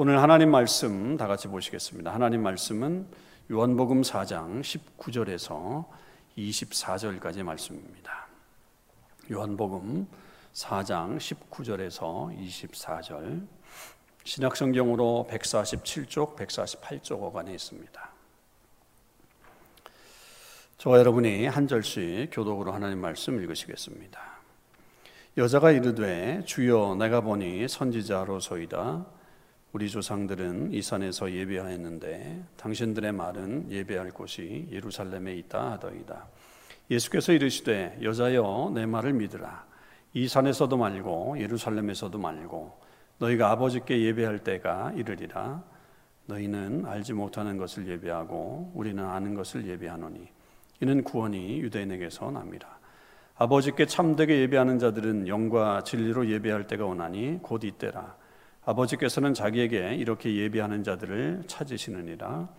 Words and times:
오늘 0.00 0.22
하나님 0.22 0.52
말씀 0.52 1.16
다 1.16 1.26
같이 1.26 1.48
보시겠습니다. 1.48 2.14
하나님 2.14 2.40
말씀은 2.44 3.08
요한복음 3.50 4.02
4장 4.02 4.60
19절에서 4.60 5.86
24절까지 6.36 7.42
말씀입니다. 7.42 8.28
요한복음 9.28 10.06
4장 10.52 11.16
19절에서 11.18 12.32
24절 12.32 13.44
신약성경으로 14.22 15.26
147쪽, 15.32 16.36
148쪽 16.36 17.20
어간에 17.20 17.52
있습니다. 17.54 18.10
저와 20.76 20.98
여러분이 21.00 21.48
한 21.48 21.66
절씩 21.66 22.28
교독으로 22.30 22.70
하나님 22.70 23.00
말씀 23.00 23.42
읽으시겠습니다. 23.42 24.20
여자가 25.36 25.72
이르되 25.72 26.44
주여 26.44 26.94
내가 27.00 27.20
보니 27.20 27.66
선지자로소이다 27.66 29.17
우리 29.72 29.90
조상들은 29.90 30.72
이 30.72 30.80
산에서 30.80 31.30
예배하였는데 31.30 32.42
당신들의 32.56 33.12
말은 33.12 33.70
예배할 33.70 34.12
곳이 34.12 34.66
예루살렘에 34.70 35.34
있다 35.34 35.72
하더이다. 35.72 36.26
예수께서 36.90 37.32
이르시되 37.32 37.98
여자여 38.02 38.72
내 38.74 38.86
말을 38.86 39.12
믿으라. 39.12 39.66
이 40.14 40.26
산에서도 40.26 40.74
말고 40.74 41.36
예루살렘에서도 41.38 42.18
말고 42.18 42.80
너희가 43.18 43.50
아버지께 43.50 44.00
예배할 44.04 44.38
때가 44.38 44.92
이르리라. 44.96 45.62
너희는 46.24 46.86
알지 46.86 47.12
못하는 47.12 47.58
것을 47.58 47.88
예배하고 47.88 48.72
우리는 48.74 49.04
아는 49.04 49.34
것을 49.34 49.66
예배하노니 49.66 50.28
이는 50.80 51.04
구원이 51.04 51.60
유대인에게서 51.60 52.30
납니다. 52.30 52.78
아버지께 53.36 53.84
참되게 53.84 54.40
예배하는 54.40 54.78
자들은 54.78 55.28
영과 55.28 55.82
진리로 55.84 56.28
예배할 56.28 56.66
때가 56.66 56.86
오나니 56.86 57.40
곧 57.42 57.64
이때라. 57.64 58.16
아버지께서는 58.68 59.32
자기에게 59.32 59.94
이렇게 59.94 60.34
예배하는 60.34 60.84
자들을 60.84 61.44
찾으시느니라. 61.46 62.50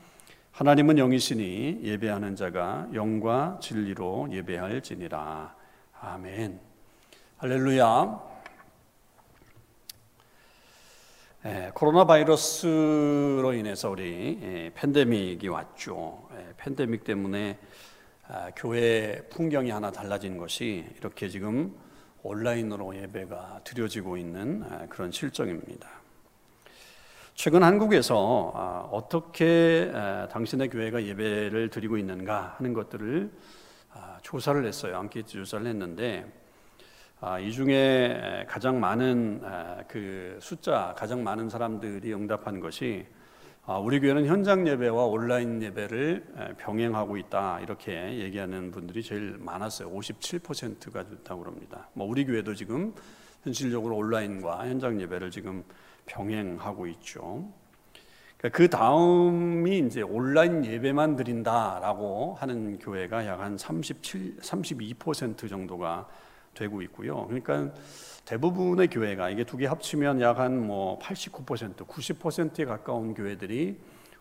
하나님은 0.52 0.98
영이시니 0.98 1.82
예배하는 1.84 2.36
자가 2.36 2.88
영과 2.96 3.60
진리로 3.62 4.28
예배할지니라. 4.32 5.56
아멘. 6.02 6.60
할렐루야. 7.38 8.30
예, 11.46 11.72
코로나 11.76 12.06
바이러스로 12.06 13.54
인해서 13.54 13.92
우리 13.92 14.40
예, 14.42 14.72
팬데믹이 14.74 15.48
왔죠. 15.48 16.28
예, 16.34 16.54
팬데믹 16.58 17.04
때문에 17.04 17.60
아, 18.28 18.50
교회 18.56 19.22
풍경이 19.30 19.70
하나 19.70 19.92
달라진 19.92 20.40
것이 20.40 20.86
이렇게 20.98 21.30
지금 21.30 21.78
온라인으로 22.24 22.96
예배가 22.96 23.62
드려지고 23.64 24.18
있는 24.18 24.64
아, 24.64 24.88
그런 24.90 25.12
실정입니다. 25.12 25.99
최근 27.42 27.64
한국에서 27.64 28.52
아, 28.54 28.90
어떻게 28.92 29.90
당신의 30.30 30.68
교회가 30.68 31.06
예배를 31.06 31.70
드리고 31.70 31.98
있는가 31.98 32.56
하는 32.58 32.74
것들을 32.74 33.32
조사를 34.22 34.66
했어요. 34.66 34.98
안케이트 34.98 35.30
조사를 35.30 35.66
했는데 35.66 36.30
이 37.42 37.54
중에 37.54 38.46
가장 38.46 38.82
많은 38.82 39.42
그 39.88 40.38
숫자, 40.42 40.94
가장 40.98 41.24
많은 41.24 41.48
사람들이 41.48 42.14
응답한 42.14 42.60
것이 42.60 43.08
아, 43.66 43.78
우리 43.78 44.02
교회는 44.02 44.26
현장 44.26 44.68
예배와 44.68 45.06
온라인 45.06 45.64
예배를 45.64 46.58
병행하고 46.58 47.16
있다 47.16 47.62
이렇게 47.62 48.20
얘기하는 48.20 48.70
분들이 48.70 49.02
제일 49.02 49.38
많았어요. 49.40 49.90
57%가 49.90 51.06
좋다고 51.06 51.44
그럽니다. 51.44 51.88
뭐 51.94 52.06
우리 52.06 52.26
교회도 52.26 52.54
지금 52.56 52.94
현실적으로 53.46 53.96
온라인과 53.96 54.68
현장 54.68 55.00
예배를 55.00 55.32
지금 55.32 55.64
병행하고 56.10 56.88
있죠. 56.88 57.48
그러니까 58.38 58.58
그 58.58 58.70
다음이 58.70 59.80
이제 59.80 60.02
온라인 60.02 60.66
예배만 60.66 61.16
드린다라고 61.16 62.36
하는 62.40 62.80
교회가 62.80 63.26
약 63.28 63.40
한 63.40 63.58
37, 63.58 64.38
32% 64.42 65.48
정도가 65.50 66.08
되고 66.56 66.82
있고요. 66.82 67.26
그러니까 67.28 67.72
대부분의 68.26 68.88
교회가 68.90 69.30
이게 69.30 69.44
두 69.44 69.58
개 69.58 69.66
합치면 69.66 70.22
약 70.22 70.40
한 70.40 70.66
뭐 70.68 71.00
89%, 71.00 71.86
90%에 71.88 72.66
가까운 72.66 73.14
교회들이 73.14 73.78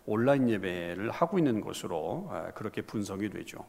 온라인 0.07 0.49
예배를 0.49 1.11
하고 1.11 1.39
있는 1.39 1.61
것으로 1.61 2.29
아, 2.31 2.51
그렇게 2.55 2.83
분석이 2.83 3.29
되죠. 3.31 3.65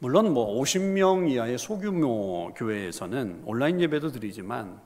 물론 0.00 0.32
뭐 0.32 0.60
50명 0.60 1.30
이하의 1.30 1.58
소규모 1.58 2.52
교회에서는 2.54 3.42
온라인 3.44 3.80
예배도 3.80 4.12
드리지만 4.12 4.80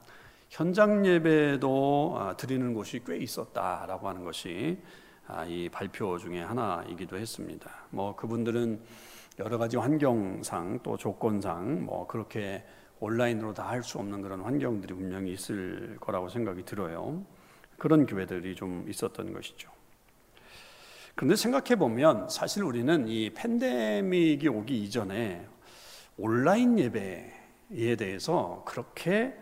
현장 0.52 1.06
예배도 1.06 2.14
아, 2.18 2.36
드리는 2.36 2.74
곳이 2.74 3.00
꽤 3.06 3.16
있었다라고 3.16 4.06
하는 4.06 4.22
것이 4.22 4.78
아, 5.26 5.46
이 5.46 5.70
발표 5.70 6.18
중에 6.18 6.42
하나이기도 6.42 7.16
했습니다. 7.16 7.70
뭐 7.88 8.14
그분들은 8.14 8.82
여러 9.38 9.56
가지 9.56 9.78
환경상 9.78 10.80
또 10.82 10.98
조건상 10.98 11.86
뭐 11.86 12.06
그렇게 12.06 12.66
온라인으로 13.00 13.54
다 13.54 13.70
할 13.70 13.82
수 13.82 13.96
없는 13.98 14.20
그런 14.20 14.42
환경들이 14.42 14.92
분명히 14.92 15.32
있을 15.32 15.96
거라고 15.98 16.28
생각이 16.28 16.66
들어요. 16.66 17.24
그런 17.78 18.04
교회들이 18.04 18.54
좀 18.54 18.84
있었던 18.90 19.32
것이죠. 19.32 19.70
그런데 21.14 21.34
생각해 21.34 21.76
보면 21.76 22.28
사실 22.28 22.62
우리는 22.62 23.08
이 23.08 23.30
팬데믹이 23.30 24.48
오기 24.48 24.82
이전에 24.82 25.46
온라인 26.18 26.78
예배에 26.78 27.96
대해서 27.96 28.62
그렇게 28.66 29.34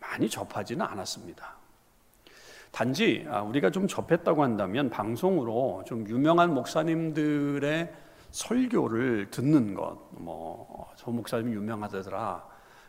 많이 0.00 0.28
접하지는 0.28 0.84
않았습니다. 0.84 1.56
단지 2.70 3.26
아, 3.28 3.42
우리가 3.42 3.70
좀 3.70 3.88
접했다고 3.88 4.42
한다면 4.42 4.90
방송으로 4.90 5.84
좀 5.86 6.06
유명한 6.08 6.54
목사님들의 6.54 7.92
설교를 8.30 9.30
듣는 9.30 9.74
것, 9.74 9.98
뭐 10.12 10.68
저 10.98 11.12
목사님이 11.12 11.54
유명하다더라, 11.54 12.44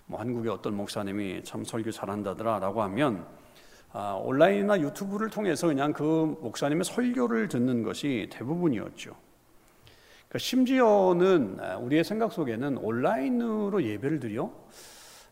뭐 0.08 0.20
한국의 0.20 0.52
어떤 0.52 0.76
목사님이 0.76 1.44
참 1.44 1.64
설교 1.64 1.92
잘한다더라라고 1.92 2.82
하면 2.82 3.26
아, 3.94 4.14
온라인이나 4.14 4.80
유튜브를 4.82 5.30
통해서 5.30 5.68
그냥 5.68 5.94
그 5.94 6.04
목사님의 6.42 6.84
설교를 6.84 7.48
듣는 7.48 7.84
것이 7.84 8.28
대부분이었죠. 8.32 9.16
그러니까 10.28 10.38
심지어는 10.40 11.58
아, 11.60 11.78
우리의 11.78 12.04
생각 12.04 12.32
속에는 12.32 12.78
온라인으로 12.78 13.84
예배를 13.84 14.20
드려, 14.20 14.52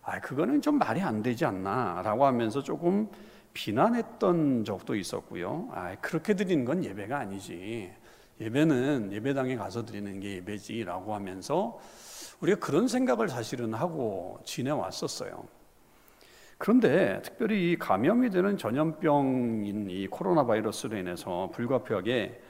아 0.07 0.21
그거는 0.21 0.61
좀 0.61 0.77
말이 0.77 1.01
안 1.01 1.21
되지 1.21 1.43
않나라고 1.43 2.25
하면서 2.25 2.63
조금 2.63 3.09
비난했던 3.51 4.63
적도 4.63 4.95
있었고요. 4.95 5.67
아 5.73 5.95
그렇게 5.95 6.33
드리는 6.33 6.63
건 6.63 6.85
예배가 6.85 7.19
아니지. 7.19 7.91
예배는 8.39 9.11
예배당에 9.11 9.57
가서 9.57 9.83
드리는 9.83 10.17
게 10.21 10.35
예배지라고 10.35 11.13
하면서 11.13 11.77
우리가 12.39 12.57
그런 12.59 12.87
생각을 12.87 13.27
사실은 13.27 13.73
하고 13.73 14.39
지내왔었어요. 14.45 15.43
그런데 16.57 17.21
특별히 17.21 17.73
이 17.73 17.75
감염이 17.77 18.29
되는 18.29 18.55
전염병인 18.57 19.89
이 19.89 20.07
코로나 20.07 20.45
바이러스로 20.45 20.95
인해서 20.95 21.49
불가피하게 21.53 22.41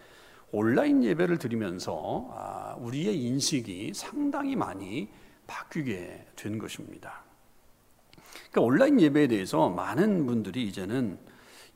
온라인 0.51 1.03
예배를 1.03 1.39
드리면서 1.39 2.29
아, 2.35 2.75
우리의 2.77 3.19
인식이 3.19 3.93
상당히 3.95 4.55
많이 4.55 5.09
바뀌게 5.47 6.27
된 6.35 6.59
것입니다. 6.59 7.26
그러니까 8.51 8.61
온라인 8.61 8.99
예배에 8.99 9.27
대해서 9.27 9.69
많은 9.69 10.25
분들이 10.25 10.63
이제는 10.63 11.17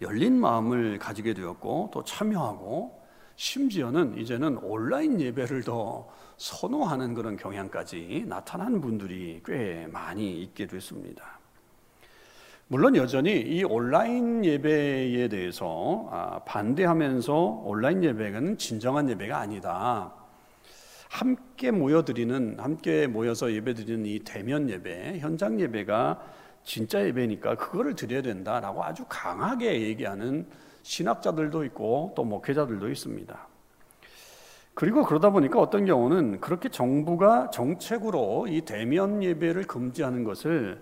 열린 0.01 0.39
마음을 0.39 0.97
가지게 0.99 1.33
되었고 1.33 1.91
또 1.93 2.03
참여하고 2.03 3.01
심지어는 3.35 4.17
이제는 4.17 4.57
온라인 4.57 5.19
예배를 5.19 5.63
더 5.63 6.07
선호하는 6.37 7.13
그런 7.13 7.37
경향까지 7.37 8.25
나타난 8.27 8.81
분들이 8.81 9.41
꽤 9.45 9.87
많이 9.91 10.41
있게 10.41 10.67
됐습니다. 10.67 11.39
물론 12.67 12.95
여전히 12.95 13.41
이 13.41 13.63
온라인 13.63 14.45
예배에 14.45 15.27
대해서 15.27 16.07
아, 16.09 16.39
반대하면서 16.45 17.35
온라인 17.65 18.03
예배는 18.03 18.57
진정한 18.57 19.09
예배가 19.09 19.37
아니다. 19.37 20.13
함께 21.09 21.71
모여드리는, 21.71 22.57
함께 22.57 23.07
모여서 23.07 23.51
예배드리는 23.51 24.05
이 24.05 24.19
대면 24.19 24.69
예배, 24.69 25.19
현장 25.19 25.59
예배가 25.59 26.21
진짜 26.63 27.05
예배니까 27.05 27.55
그거를 27.55 27.95
드려야 27.95 28.21
된다라고 28.21 28.83
아주 28.83 29.05
강하게 29.07 29.81
얘기하는 29.81 30.45
신학자들도 30.83 31.63
있고 31.65 32.13
또 32.15 32.23
목회자들도 32.23 32.89
있습니다. 32.89 33.47
그리고 34.73 35.03
그러다 35.03 35.29
보니까 35.31 35.59
어떤 35.59 35.85
경우는 35.85 36.39
그렇게 36.39 36.69
정부가 36.69 37.49
정책으로 37.51 38.47
이 38.47 38.61
대면 38.61 39.21
예배를 39.21 39.63
금지하는 39.63 40.23
것을 40.23 40.81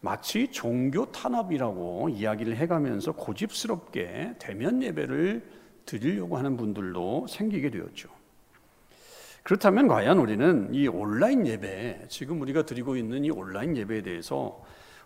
마치 0.00 0.48
종교 0.48 1.06
탄압이라고 1.12 2.08
이야기를 2.08 2.56
해가면서 2.56 3.12
고집스럽게 3.12 4.36
대면 4.38 4.82
예배를 4.82 5.42
드리려고 5.86 6.36
하는 6.38 6.56
분들도 6.56 7.26
생기게 7.28 7.70
되었죠. 7.70 8.08
그렇다면 9.42 9.88
과연 9.88 10.18
우리는 10.18 10.68
이 10.72 10.86
온라인 10.88 11.46
예배, 11.46 12.06
지금 12.08 12.40
우리가 12.40 12.64
드리고 12.64 12.96
있는 12.96 13.24
이 13.24 13.30
온라인 13.30 13.76
예배에 13.76 14.02
대해서 14.02 14.62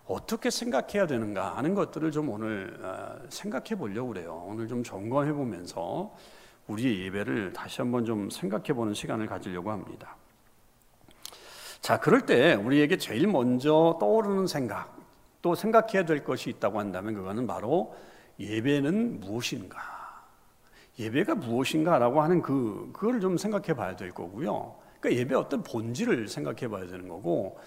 어떻게 0.07 0.51
생각해야 0.51 1.07
되는가 1.07 1.57
하는 1.57 1.75
것들을 1.75 2.11
좀 2.11 2.29
오늘 2.29 2.79
어, 2.83 3.19
생각해 3.29 3.77
보려고 3.77 4.09
그래요. 4.09 4.45
오늘 4.47 4.69
좀 4.69 4.83
점검해 4.83 5.33
보면서 5.33 6.15
우리의 6.67 7.07
예배를 7.07 7.53
다시 7.53 7.81
한번 7.81 8.05
좀 8.05 8.31
생각해 8.31 8.75
보는 8.75 8.95
시간을 8.95 9.27
가지려고 9.27 9.71
합니다. 9.71 10.17
자, 11.81 12.01
그럴 12.01 12.25
때 12.25 12.55
우리에게 12.55 12.97
제일 12.97 13.27
먼저 13.27 13.97
떠오르는 14.01 14.47
생각, 14.47 14.97
또 15.43 15.55
생각해야 15.55 16.07
될 16.07 16.25
것이 16.25 16.49
있다고 16.49 16.79
한다면 16.79 17.15
그거는 17.15 17.47
바로 17.47 17.95
예배는 18.41 19.21
무엇인가? 19.21 19.79
예배가 20.99 21.35
무엇인가라고 21.35 22.23
하는 22.23 22.41
그, 22.41 22.91
그걸 22.93 23.21
좀 23.21 23.37
생각해 23.37 23.75
봐야 23.75 23.97
될 23.97 24.13
거고요. 24.13 24.77
그러니까 25.01 25.21
예배 25.21 25.35
어떤 25.35 25.63
본질을 25.63 26.29
생각해 26.29 26.69
봐야 26.69 26.87
되는 26.87 27.09
거고, 27.09 27.59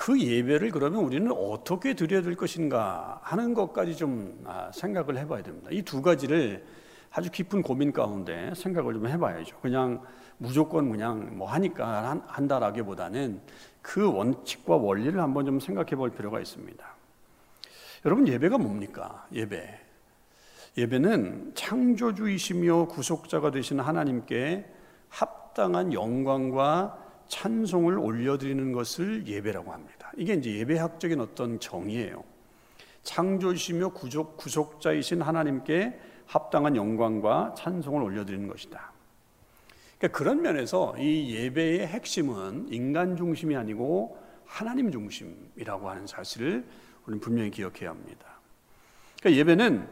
그 0.00 0.18
예배를 0.18 0.70
그러면 0.70 1.04
우리는 1.04 1.30
어떻게 1.30 1.92
드려야 1.92 2.22
될 2.22 2.34
것인가 2.34 3.20
하는 3.22 3.52
것까지 3.52 3.94
좀 3.94 4.40
아, 4.46 4.70
생각을 4.72 5.18
해봐야 5.18 5.42
됩니다. 5.42 5.68
이 5.70 5.82
두 5.82 6.00
가지를 6.00 6.64
아주 7.10 7.30
깊은 7.30 7.60
고민 7.60 7.92
가운데 7.92 8.50
생각을 8.56 8.94
좀 8.94 9.06
해봐야죠. 9.06 9.58
그냥 9.60 10.00
무조건 10.38 10.90
그냥 10.90 11.36
뭐 11.36 11.46
하니까 11.48 12.18
한다라기보다는 12.28 13.42
그 13.82 14.10
원칙과 14.10 14.76
원리를 14.76 15.20
한번 15.20 15.44
좀 15.44 15.60
생각해 15.60 15.90
볼 15.90 16.08
필요가 16.08 16.40
있습니다. 16.40 16.82
여러분 18.06 18.26
예배가 18.26 18.56
뭡니까? 18.56 19.26
예배. 19.34 19.80
예배는 20.78 21.52
창조주이시며 21.54 22.86
구속자가 22.86 23.50
되신 23.50 23.80
하나님께 23.80 24.64
합당한 25.10 25.92
영광과 25.92 27.09
찬송을 27.30 27.96
올려드리는 27.96 28.72
것을 28.72 29.26
예배라고 29.26 29.72
합니다. 29.72 30.12
이게 30.16 30.34
이제 30.34 30.52
예배학적인 30.58 31.20
어떤 31.20 31.58
정의예요. 31.60 32.22
창조시며 33.04 33.90
구속, 33.90 34.36
구속자이신 34.36 35.22
하나님께 35.22 35.98
합당한 36.26 36.76
영광과 36.76 37.54
찬송을 37.56 38.02
올려드리는 38.02 38.46
것이다. 38.48 38.92
그러니까 39.98 40.18
그런 40.18 40.42
면에서 40.42 40.94
이 40.98 41.34
예배의 41.34 41.86
핵심은 41.86 42.66
인간 42.70 43.16
중심이 43.16 43.56
아니고 43.56 44.18
하나님 44.44 44.90
중심이라고 44.90 45.88
하는 45.88 46.06
사실을 46.06 46.66
우리는 47.06 47.20
분명히 47.20 47.50
기억해야 47.50 47.90
합니다. 47.90 48.26
그러니까 49.20 49.38
예배는 49.38 49.88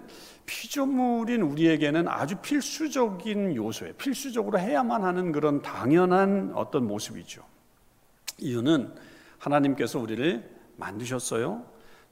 피조물인 0.48 1.42
우리에게는 1.42 2.08
아주 2.08 2.36
필수적인 2.36 3.54
요소예요. 3.54 3.92
필수적으로 3.94 4.58
해야만 4.58 5.04
하는 5.04 5.30
그런 5.30 5.60
당연한 5.60 6.52
어떤 6.54 6.86
모습이죠. 6.86 7.44
이유는 8.38 8.94
하나님께서 9.38 9.98
우리를 10.00 10.48
만드셨어요. 10.76 11.64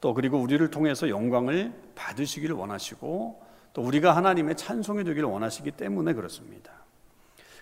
또 0.03 0.13
그리고 0.13 0.39
우리를 0.39 0.71
통해서 0.71 1.09
영광을 1.09 1.73
받으시기를 1.95 2.55
원하시고 2.55 3.43
또 3.73 3.83
우리가 3.83 4.15
하나님의 4.15 4.57
찬송이 4.57 5.03
되기를 5.05 5.27
원하시기 5.27 5.71
때문에 5.71 6.13
그렇습니다. 6.13 6.73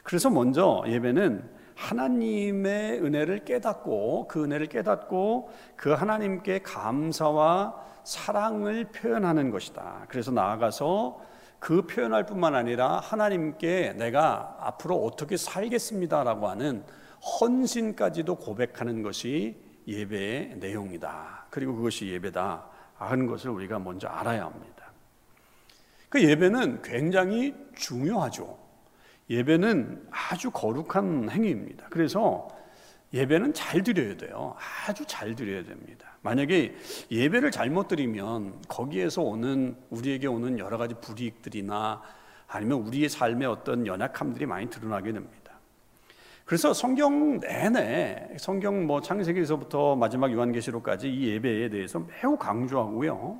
그래서 0.02 0.28
먼저 0.28 0.82
예배는 0.88 1.48
하나님의 1.74 3.00
은혜를 3.00 3.44
깨닫고 3.44 4.28
그 4.28 4.44
은혜를 4.44 4.66
깨닫고 4.66 5.50
그 5.76 5.90
하나님께 5.92 6.60
감사와 6.60 7.82
사랑을 8.04 8.86
표현하는 8.86 9.50
것이다. 9.50 10.06
그래서 10.08 10.30
나아가서 10.30 11.20
그 11.58 11.86
표현할 11.86 12.26
뿐만 12.26 12.54
아니라 12.54 13.00
하나님께 13.00 13.94
내가 13.96 14.56
앞으로 14.60 14.96
어떻게 14.96 15.36
살겠습니다라고 15.36 16.48
하는 16.48 16.84
헌신까지도 17.40 18.36
고백하는 18.36 19.02
것이 19.02 19.56
예배의 19.88 20.56
내용이다. 20.58 21.46
그리고 21.50 21.74
그것이 21.74 22.08
예배다 22.08 22.66
하는 22.96 23.26
것을 23.26 23.50
우리가 23.50 23.78
먼저 23.78 24.08
알아야 24.08 24.44
합니다. 24.44 24.92
그 26.10 26.22
예배는 26.22 26.82
굉장히 26.82 27.54
중요하죠. 27.74 28.63
예배는 29.30 30.06
아주 30.10 30.50
거룩한 30.50 31.30
행위입니다. 31.30 31.86
그래서 31.90 32.48
예배는 33.12 33.54
잘 33.54 33.82
드려야 33.82 34.16
돼요. 34.16 34.56
아주 34.86 35.04
잘 35.06 35.34
드려야 35.34 35.64
됩니다. 35.64 36.18
만약에 36.22 36.74
예배를 37.10 37.50
잘못 37.50 37.88
드리면 37.88 38.62
거기에서 38.68 39.22
오는 39.22 39.76
우리에게 39.90 40.26
오는 40.26 40.58
여러 40.58 40.78
가지 40.78 40.94
불이익들이나 40.94 42.02
아니면 42.48 42.80
우리의 42.80 43.08
삶의 43.08 43.46
어떤 43.46 43.86
연약함들이 43.86 44.46
많이 44.46 44.68
드러나게 44.68 45.12
됩니다. 45.12 45.44
그래서 46.44 46.74
성경 46.74 47.40
내내 47.40 48.36
성경 48.38 48.86
뭐 48.86 49.00
창세기에서부터 49.00 49.96
마지막 49.96 50.30
요한계시록까지 50.30 51.08
이 51.08 51.28
예배에 51.28 51.70
대해서 51.70 52.00
매우 52.00 52.36
강조하고요. 52.36 53.38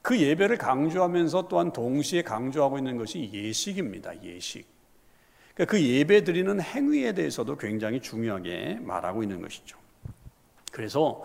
그 0.00 0.18
예배를 0.18 0.56
강조하면서 0.56 1.48
또한 1.48 1.72
동시에 1.72 2.22
강조하고 2.22 2.78
있는 2.78 2.96
것이 2.96 3.30
예식입니다. 3.32 4.22
예식. 4.22 4.71
그러니까 5.54 5.70
그 5.70 5.82
예배 5.82 6.24
드리는 6.24 6.60
행위에 6.60 7.12
대해서도 7.12 7.56
굉장히 7.56 8.00
중요하게 8.00 8.78
말하고 8.80 9.22
있는 9.22 9.42
것이죠. 9.42 9.76
그래서 10.70 11.24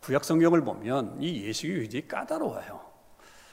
구약 0.00 0.24
성경을 0.24 0.62
보면 0.64 1.16
이 1.20 1.44
예식이 1.44 1.74
굉장히 1.74 2.08
까다로워요. 2.08 2.88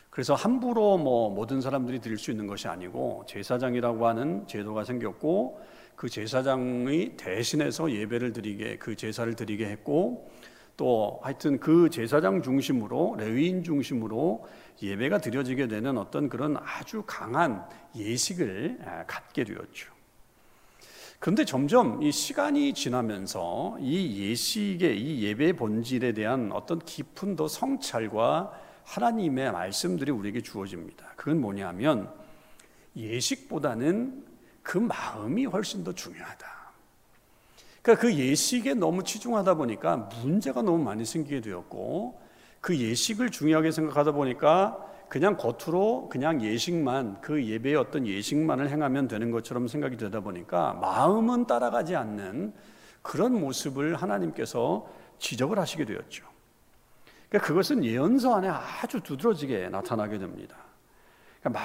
그래서 0.09 0.33
함부로 0.33 0.97
뭐 0.97 1.29
모든 1.29 1.59
사람들이 1.59 1.99
드릴 1.99 2.17
수 2.17 2.31
있는 2.31 2.47
것이 2.47 2.67
아니고 2.67 3.25
제사장이라고 3.27 4.07
하는 4.07 4.47
제도가 4.47 4.85
생겼고 4.85 5.61
그 5.95 6.09
제사장이 6.09 7.17
대신해서 7.17 7.91
예배를 7.91 8.33
드리게 8.33 8.77
그 8.77 8.95
제사를 8.95 9.33
드리게 9.35 9.65
했고 9.65 10.31
또 10.77 11.19
하여튼 11.23 11.59
그 11.59 11.89
제사장 11.89 12.41
중심으로 12.41 13.15
레위인 13.17 13.63
중심으로 13.63 14.45
예배가 14.81 15.19
드려지게 15.19 15.67
되는 15.67 15.97
어떤 15.97 16.29
그런 16.29 16.57
아주 16.57 17.03
강한 17.05 17.65
예식을 17.95 18.79
갖게 19.07 19.43
되었죠. 19.43 19.94
그런데 21.25 21.43
점점 21.43 22.03
이 22.03 22.11
시간이 22.11 22.75
지나면서 22.75 23.77
이 23.79 24.29
예식의 24.29 25.01
이 25.01 25.23
예배의 25.23 25.53
본질에 25.53 26.11
대한 26.11 26.51
어떤 26.51 26.77
깊은 26.77 27.35
더 27.35 27.47
성찰과 27.47 28.51
하나님의 28.83 29.51
말씀들이 29.51 30.11
우리에게 30.11 30.41
주어집니다. 30.41 31.13
그건 31.15 31.41
뭐냐면 31.41 32.13
예식보다는 32.95 34.23
그 34.61 34.77
마음이 34.77 35.47
훨씬 35.47 35.83
더 35.83 35.93
중요하다. 35.93 36.47
그러니까 37.81 38.01
그 38.03 38.13
예식에 38.13 38.75
너무 38.75 39.03
치중하다 39.03 39.55
보니까 39.55 39.97
문제가 40.21 40.61
너무 40.61 40.77
많이 40.83 41.05
생기게 41.05 41.41
되었고 41.41 42.21
그 42.61 42.77
예식을 42.77 43.31
중요하게 43.31 43.71
생각하다 43.71 44.11
보니까 44.11 44.77
그냥 45.09 45.37
겉으로 45.37 46.09
그냥 46.09 46.41
예식만 46.41 47.21
그 47.21 47.43
예배의 47.45 47.75
어떤 47.75 48.07
예식만을 48.07 48.69
행하면 48.69 49.07
되는 49.07 49.31
것처럼 49.31 49.67
생각이 49.67 49.97
되다 49.97 50.19
보니까 50.19 50.73
마음은 50.73 51.47
따라가지 51.47 51.95
않는 51.95 52.53
그런 53.01 53.39
모습을 53.39 53.95
하나님께서 53.95 54.87
지적을 55.19 55.59
하시게 55.59 55.85
되었죠. 55.85 56.25
그러니까 57.29 57.47
그것은 57.47 57.83
예언서 57.83 58.35
안에 58.35 58.49
아주 58.49 59.01
두드러지게 59.01 59.69
나타나게 59.69 60.17
됩니다. 60.17 60.55
그러니까 61.39 61.61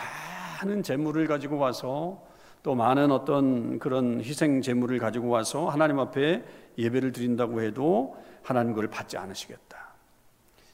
많은 0.63 0.83
재물을 0.83 1.27
가지고 1.27 1.59
와서 1.59 2.23
또 2.63 2.75
많은 2.75 3.11
어떤 3.11 3.79
그런 3.79 4.21
희생 4.21 4.61
제물을 4.61 4.99
가지고 4.99 5.29
와서 5.29 5.69
하나님 5.69 5.99
앞에 5.99 6.45
예배를 6.77 7.13
드린다고 7.13 7.63
해도 7.63 8.17
하나님 8.43 8.75
그걸 8.75 8.89
받지 8.89 9.17
않으시겠다. 9.17 9.90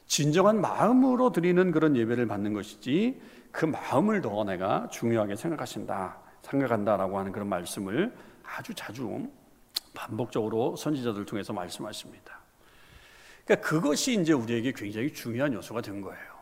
진정한 0.07 0.61
마음으로 0.61 1.31
드리는 1.31 1.71
그런 1.71 1.95
예배를 1.95 2.27
받는 2.27 2.53
것이지 2.53 3.21
그 3.51 3.65
마음을 3.65 4.21
더 4.21 4.43
내가 4.43 4.87
중요하게 4.89 5.35
생각하신다, 5.35 6.17
생각한다라고 6.41 7.19
하는 7.19 7.31
그런 7.31 7.49
말씀을 7.49 8.13
아주 8.43 8.73
자주 8.73 9.27
반복적으로 9.93 10.75
선지자들 10.75 11.25
통해서 11.25 11.53
말씀하십니다. 11.53 12.39
그러니까 13.45 13.67
그것이 13.67 14.19
이제 14.19 14.33
우리에게 14.33 14.73
굉장히 14.73 15.13
중요한 15.13 15.53
요소가 15.53 15.81
된 15.81 16.01
거예요. 16.01 16.37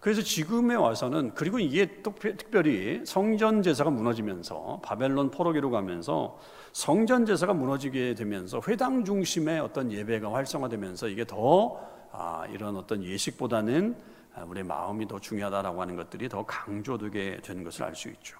그래서 0.00 0.22
지금에 0.22 0.74
와서는 0.76 1.32
그리고 1.34 1.58
이게 1.58 2.00
특별히 2.02 3.02
성전 3.04 3.62
제사가 3.62 3.90
무너지면서 3.90 4.80
바벨론 4.82 5.30
포로기로 5.30 5.70
가면서 5.70 6.38
성전 6.72 7.26
제사가 7.26 7.52
무너지게 7.52 8.14
되면서 8.14 8.62
회당 8.66 9.04
중심의 9.04 9.60
어떤 9.60 9.92
예배가 9.92 10.32
활성화되면서 10.32 11.08
이게 11.08 11.26
더 11.26 11.76
아, 11.76 11.99
이런 12.50 12.76
어떤 12.76 13.02
예식보다는 13.02 13.96
우리의 14.46 14.64
마음이 14.64 15.06
더 15.08 15.18
중요하다라고 15.18 15.80
하는 15.80 15.96
것들이 15.96 16.28
더 16.28 16.44
강조되게 16.44 17.40
되는 17.42 17.64
것을 17.64 17.84
알 17.84 17.94
수 17.94 18.08
있죠. 18.08 18.38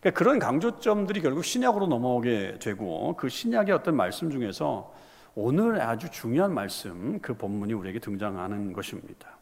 그러니까 0.00 0.18
그런 0.18 0.38
강조점들이 0.38 1.22
결국 1.22 1.44
신약으로 1.44 1.86
넘어오게 1.86 2.58
되고 2.60 3.16
그 3.16 3.30
신약의 3.30 3.74
어떤 3.74 3.96
말씀 3.96 4.30
중에서 4.30 4.92
오늘 5.34 5.80
아주 5.80 6.10
중요한 6.10 6.52
말씀 6.52 7.18
그 7.20 7.34
본문이 7.34 7.72
우리에게 7.72 7.98
등장하는 7.98 8.72
것입니다. 8.72 9.38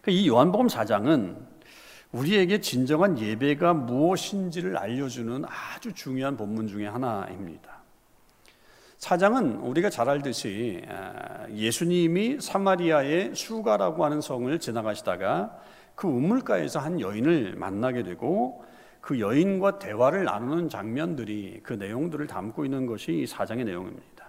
그러니까 0.00 0.22
이 0.22 0.28
요한복음 0.28 0.68
4장은 0.68 1.36
우리에게 2.12 2.60
진정한 2.60 3.18
예배가 3.18 3.74
무엇인지를 3.74 4.76
알려주는 4.76 5.44
아주 5.44 5.92
중요한 5.92 6.36
본문 6.36 6.68
중의 6.68 6.88
하나입니다. 6.88 7.75
사장은 9.06 9.58
우리가 9.58 9.88
잘 9.88 10.08
알듯이 10.08 10.82
아, 10.88 11.46
예수님이 11.50 12.40
사마리아의 12.40 13.36
수가라고 13.36 14.04
하는 14.04 14.20
성을 14.20 14.58
지나가시다가 14.58 15.60
그 15.94 16.08
우물가에서 16.08 16.80
한 16.80 17.00
여인을 17.00 17.54
만나게 17.54 18.02
되고 18.02 18.64
그 19.00 19.20
여인과 19.20 19.78
대화를 19.78 20.24
나누는 20.24 20.68
장면들이 20.68 21.60
그 21.62 21.74
내용들을 21.74 22.26
담고 22.26 22.64
있는 22.64 22.86
것이 22.86 23.20
이 23.20 23.26
사장의 23.28 23.64
내용입니다. 23.66 24.26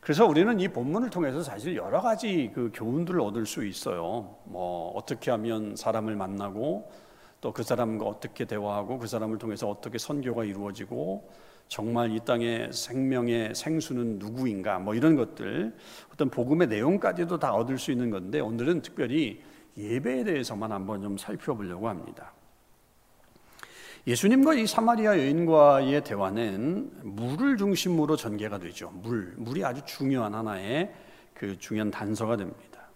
그래서 0.00 0.26
우리는 0.26 0.60
이 0.60 0.68
본문을 0.68 1.10
통해서 1.10 1.42
사실 1.42 1.74
여러 1.74 2.00
가지 2.00 2.52
그 2.54 2.70
교훈들을 2.72 3.20
얻을 3.20 3.46
수 3.46 3.66
있어요. 3.66 4.36
뭐 4.44 4.92
어떻게 4.92 5.32
하면 5.32 5.74
사람을 5.74 6.14
만나고 6.14 6.88
또 7.40 7.52
그 7.52 7.62
사람과 7.62 8.06
어떻게 8.06 8.44
대화하고 8.44 8.98
그 8.98 9.06
사람을 9.06 9.38
통해서 9.38 9.68
어떻게 9.68 9.98
선교가 9.98 10.44
이루어지고 10.44 11.28
정말 11.68 12.12
이 12.12 12.20
땅의 12.20 12.72
생명의 12.72 13.54
생수는 13.54 14.18
누구인가 14.18 14.78
뭐 14.78 14.94
이런 14.94 15.16
것들 15.16 15.74
어떤 16.12 16.30
복음의 16.30 16.68
내용까지도 16.68 17.38
다 17.38 17.52
얻을 17.54 17.78
수 17.78 17.90
있는 17.90 18.10
건데 18.10 18.40
오늘은 18.40 18.82
특별히 18.82 19.42
예배에 19.76 20.24
대해서만 20.24 20.72
한번 20.72 21.02
좀 21.02 21.18
살펴보려고 21.18 21.88
합니다. 21.88 22.32
예수님과 24.06 24.54
이 24.54 24.66
사마리아 24.66 25.18
여인과의 25.18 26.04
대화는 26.04 26.90
물을 27.02 27.56
중심으로 27.56 28.14
전개가 28.16 28.58
되죠. 28.58 28.90
물, 29.02 29.34
물이 29.36 29.64
아주 29.64 29.82
중요한 29.84 30.32
하나의 30.32 30.94
그 31.34 31.58
중요한 31.58 31.90
단서가 31.90 32.36
됩니다. 32.36 32.88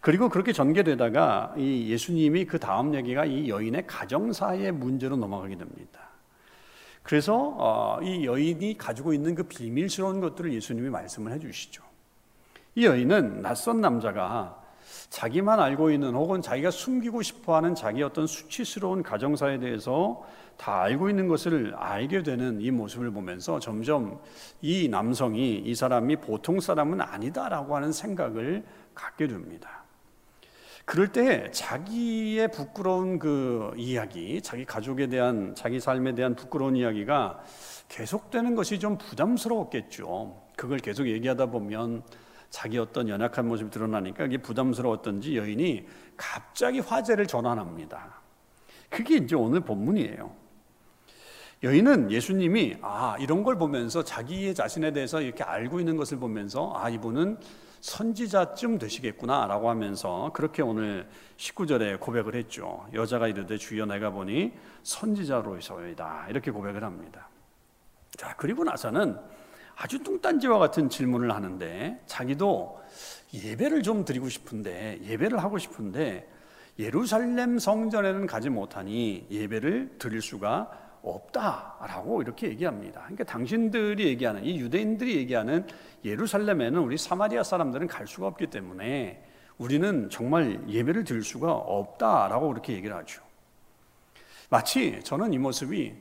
그리고 0.00 0.28
그렇게 0.28 0.52
전개되다가 0.52 1.54
이 1.58 1.90
예수님이 1.90 2.46
그 2.46 2.58
다음 2.60 2.94
얘기가 2.94 3.24
이 3.24 3.48
여인의 3.48 3.86
가정사의 3.88 4.72
문제로 4.72 5.16
넘어가게 5.16 5.56
됩니다. 5.56 6.09
그래서 7.02 7.54
어, 7.58 7.98
이 8.02 8.26
여인이 8.26 8.76
가지고 8.76 9.12
있는 9.12 9.34
그 9.34 9.44
비밀스러운 9.44 10.20
것들을 10.20 10.52
예수님이 10.52 10.90
말씀을 10.90 11.32
해주시죠. 11.32 11.82
이 12.74 12.86
여인은 12.86 13.42
낯선 13.42 13.80
남자가 13.80 14.60
자기만 15.08 15.58
알고 15.60 15.90
있는 15.90 16.14
혹은 16.14 16.40
자기가 16.40 16.70
숨기고 16.70 17.22
싶어 17.22 17.56
하는 17.56 17.74
자기 17.74 18.02
어떤 18.02 18.26
수치스러운 18.26 19.02
가정사에 19.02 19.58
대해서 19.58 20.24
다 20.56 20.82
알고 20.82 21.08
있는 21.08 21.26
것을 21.26 21.74
알게 21.74 22.22
되는 22.22 22.60
이 22.60 22.70
모습을 22.70 23.10
보면서 23.10 23.58
점점 23.58 24.20
이 24.60 24.88
남성이 24.88 25.56
이 25.56 25.74
사람이 25.74 26.16
보통 26.16 26.60
사람은 26.60 27.00
아니다라고 27.00 27.74
하는 27.74 27.92
생각을 27.92 28.64
갖게 28.94 29.26
됩니다. 29.26 29.84
그럴 30.84 31.12
때 31.12 31.50
자기의 31.50 32.50
부끄러운 32.50 33.18
그 33.18 33.72
이야기, 33.76 34.40
자기 34.42 34.64
가족에 34.64 35.06
대한 35.06 35.54
자기 35.54 35.78
삶에 35.78 36.14
대한 36.14 36.34
부끄러운 36.34 36.76
이야기가 36.76 37.42
계속되는 37.88 38.54
것이 38.54 38.78
좀 38.78 38.98
부담스러웠겠죠. 38.98 40.42
그걸 40.56 40.78
계속 40.78 41.06
얘기하다 41.06 41.46
보면 41.46 42.02
자기 42.50 42.78
어떤 42.78 43.08
연약한 43.08 43.46
모습이 43.46 43.70
드러나니까 43.70 44.24
이게 44.24 44.38
부담스러웠던지 44.38 45.36
여인이 45.36 45.86
갑자기 46.16 46.80
화제를 46.80 47.26
전환합니다. 47.26 48.20
그게 48.88 49.16
이제 49.16 49.36
오늘 49.36 49.60
본문이에요. 49.60 50.34
여인은 51.62 52.10
예수님이 52.10 52.78
아 52.80 53.16
이런 53.20 53.42
걸 53.42 53.58
보면서 53.58 54.02
자기의 54.02 54.54
자신에 54.54 54.92
대해서 54.92 55.20
이렇게 55.20 55.44
알고 55.44 55.78
있는 55.78 55.96
것을 55.96 56.18
보면서 56.18 56.72
아 56.74 56.88
이분은 56.88 57.38
선지자쯤 57.80 58.78
되시겠구나라고 58.78 59.70
하면서 59.70 60.30
그렇게 60.34 60.62
오늘 60.62 61.08
19절에 61.36 61.98
고백을 61.98 62.34
했죠. 62.34 62.86
여자가 62.92 63.28
이르되 63.28 63.56
주여 63.56 63.86
내가 63.86 64.10
보니 64.10 64.52
선지자로서이다 64.82 66.26
이렇게 66.28 66.50
고백을 66.50 66.84
합니다. 66.84 67.28
자 68.16 68.34
그리고 68.36 68.64
나서는 68.64 69.16
아주 69.76 70.02
뚱딴지와 70.02 70.58
같은 70.58 70.90
질문을 70.90 71.34
하는데 71.34 72.02
자기도 72.06 72.80
예배를 73.32 73.82
좀 73.82 74.04
드리고 74.04 74.28
싶은데 74.28 75.00
예배를 75.02 75.42
하고 75.42 75.56
싶은데 75.56 76.28
예루살렘 76.78 77.58
성전에는 77.58 78.26
가지 78.26 78.50
못하니 78.50 79.26
예배를 79.30 79.96
드릴 79.98 80.20
수가 80.20 80.70
없다라고 81.02 82.22
이렇게 82.22 82.48
얘기합니다. 82.48 83.00
그러니까 83.02 83.24
당신들이 83.24 84.06
얘기하는 84.08 84.44
이 84.44 84.58
유대인들이 84.58 85.16
얘기하는 85.16 85.66
예루살렘에는 86.04 86.80
우리 86.80 86.98
사마리아 86.98 87.42
사람들은 87.42 87.86
갈 87.86 88.06
수가 88.06 88.26
없기 88.26 88.48
때문에 88.48 89.24
우리는 89.58 90.08
정말 90.10 90.60
예배를 90.68 91.04
드릴 91.04 91.22
수가 91.22 91.52
없다라고 91.52 92.48
그렇게 92.48 92.72
얘기를 92.74 92.96
하죠. 92.96 93.22
마치 94.48 95.00
저는 95.04 95.32
이 95.32 95.38
모습이 95.38 95.94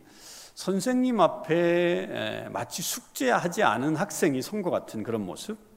선생님 0.55 1.19
앞에 1.21 2.47
마치 2.51 2.81
숙제하지 2.81 3.63
않은 3.63 3.95
학생이 3.95 4.41
선 4.41 4.61
것 4.61 4.71
같은 4.71 5.03
그런 5.03 5.25
모습. 5.25 5.68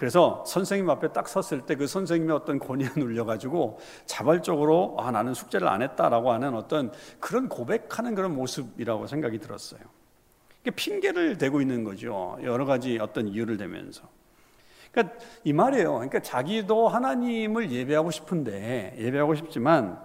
그래서 0.00 0.42
선생님 0.46 0.88
앞에 0.88 1.12
딱 1.12 1.28
섰을 1.28 1.66
때 1.66 1.74
그 1.74 1.86
선생님의 1.86 2.34
어떤 2.34 2.58
권위에 2.58 2.88
눌려가지고 2.96 3.78
자발적으로 4.06 4.96
아 4.98 5.10
나는 5.10 5.34
숙제를 5.34 5.68
안 5.68 5.82
했다라고 5.82 6.32
하는 6.32 6.54
어떤 6.54 6.90
그런 7.20 7.48
고백하는 7.48 8.14
그런 8.14 8.34
모습이라고 8.34 9.06
생각이 9.06 9.38
들었어요. 9.38 9.80
핑계를 10.74 11.38
대고 11.38 11.60
있는 11.60 11.84
거죠. 11.84 12.38
여러 12.42 12.64
가지 12.64 12.98
어떤 12.98 13.28
이유를 13.28 13.56
대면서. 13.58 14.08
그러니까 14.90 15.16
이 15.44 15.52
말이에요. 15.52 15.92
그러니까 15.92 16.20
자기도 16.20 16.88
하나님을 16.88 17.70
예배하고 17.70 18.10
싶은데 18.10 18.94
예배하고 18.98 19.34
싶지만 19.34 20.00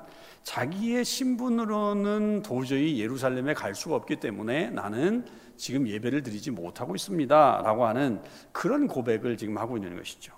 자기의 0.46 1.04
신분으로는 1.04 2.44
도저히 2.44 3.00
예루살렘에 3.02 3.56
갈 3.56 3.74
수가 3.74 3.96
없기 3.96 4.18
때문에 4.18 4.70
나는 4.70 5.26
지금 5.58 5.88
예배를 5.88 6.22
드리지 6.22 6.52
못하고 6.52 6.96
있습니다. 6.96 7.62
라고 7.64 7.86
하는 7.88 8.22
그런 8.52 8.88
고백을 8.88 9.38
지금 9.38 9.58
하고 9.58 9.76
있는 9.76 9.98
것이죠. 9.98 10.34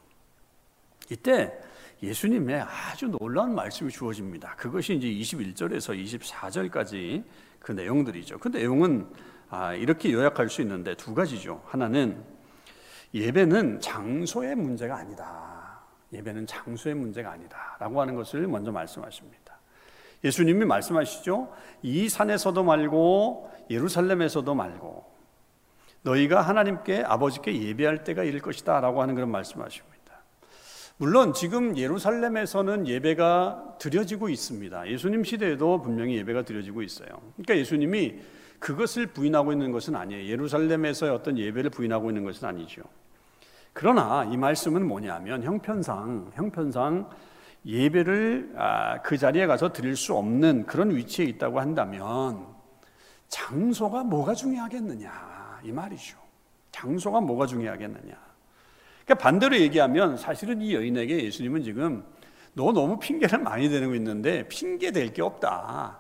이때 1.12 1.54
예수님의 2.02 2.62
아주 2.62 3.08
놀라운 3.08 3.54
말씀이 3.54 3.92
주어집니다. 3.92 4.56
그것이 4.56 4.96
이제 4.96 5.08
21절에서 5.08 6.02
24절까지 6.02 7.24
그 7.60 7.74
내용들이죠. 7.74 8.40
그 8.40 8.48
내용은 8.48 9.08
아, 9.50 9.74
이렇게 9.74 10.14
요약할 10.14 10.50
수 10.50 10.62
있는데 10.62 10.96
두 10.96 11.14
가지죠. 11.14 11.62
하나는 11.66 12.24
예배는 13.14 13.82
장소의 13.82 14.56
문제가 14.56 14.98
아니다. 14.98 15.82
예배는 16.14 16.48
장소의 16.48 16.96
문제가 16.96 17.32
아니다. 17.32 17.76
라고 17.78 18.00
하는 18.00 18.16
것을 18.16 18.48
먼저 18.48 18.72
말씀하십니다. 18.72 19.47
예수님이 20.24 20.66
말씀하시죠. 20.66 21.52
이 21.84 22.10
산에서도 22.10 22.64
말고 22.64 23.52
예루살렘에서도 23.70 24.54
말고 24.54 25.06
너희가 26.02 26.42
하나님께 26.42 27.04
아버지께 27.04 27.62
예배할 27.62 28.04
때가 28.04 28.24
이를 28.24 28.40
것이다 28.40 28.80
라고 28.80 29.02
하는 29.02 29.16
그런 29.16 29.30
말씀하십니다. 29.30 29.98
물론 30.98 31.34
지금 31.34 31.78
예루살렘에서는 31.78 32.88
예배가 32.88 33.76
드려지고 33.80 34.30
있습니다. 34.30 34.90
예수님 34.90 35.24
시대에도 35.24 35.82
분명히 35.82 36.16
예배가 36.18 36.44
드려지고 36.44 36.82
있어요. 36.82 37.08
그러니까 37.34 37.58
예수님이 37.58 38.16
그것을 38.60 39.08
부인하고 39.08 39.52
있는 39.52 39.72
것은 39.72 39.96
아니에요. 39.96 40.28
예루살렘에서의 40.28 41.12
어떤 41.12 41.38
예배를 41.38 41.70
부인하고 41.70 42.10
있는 42.10 42.24
것은 42.24 42.48
아니죠. 42.48 42.82
그러나 43.74 44.28
이 44.32 44.38
말씀은 44.38 44.88
뭐냐면 44.88 45.44
형편상 45.44 46.32
형편상 46.34 47.08
예배를 47.66 48.54
아, 48.56 49.02
그 49.02 49.18
자리에 49.18 49.46
가서 49.48 49.74
드릴 49.74 49.96
수 49.96 50.16
없는 50.16 50.66
그런 50.66 50.96
위치에 50.96 51.26
있다고 51.26 51.60
한다면 51.60 52.46
장소가 53.28 54.04
뭐가 54.04 54.34
중요하겠느냐 54.34 55.62
이 55.64 55.72
말이죠. 55.72 56.18
장소가 56.72 57.22
뭐가 57.22 57.46
중요하겠느냐. 57.48 58.16
그러니까 59.04 59.24
반대로 59.24 59.58
얘기하면 59.58 60.18
사실은 60.18 60.62
이 60.62 60.74
여인에게 60.74 61.24
예수님은 61.24 61.64
지금 61.64 62.04
너 62.54 62.72
너무 62.72 63.00
핑계를 63.00 63.40
많이 63.40 63.70
대고 63.70 63.96
있는데 63.96 64.48
핑계 64.48 64.92
될게 64.92 65.22
없다. 65.22 66.00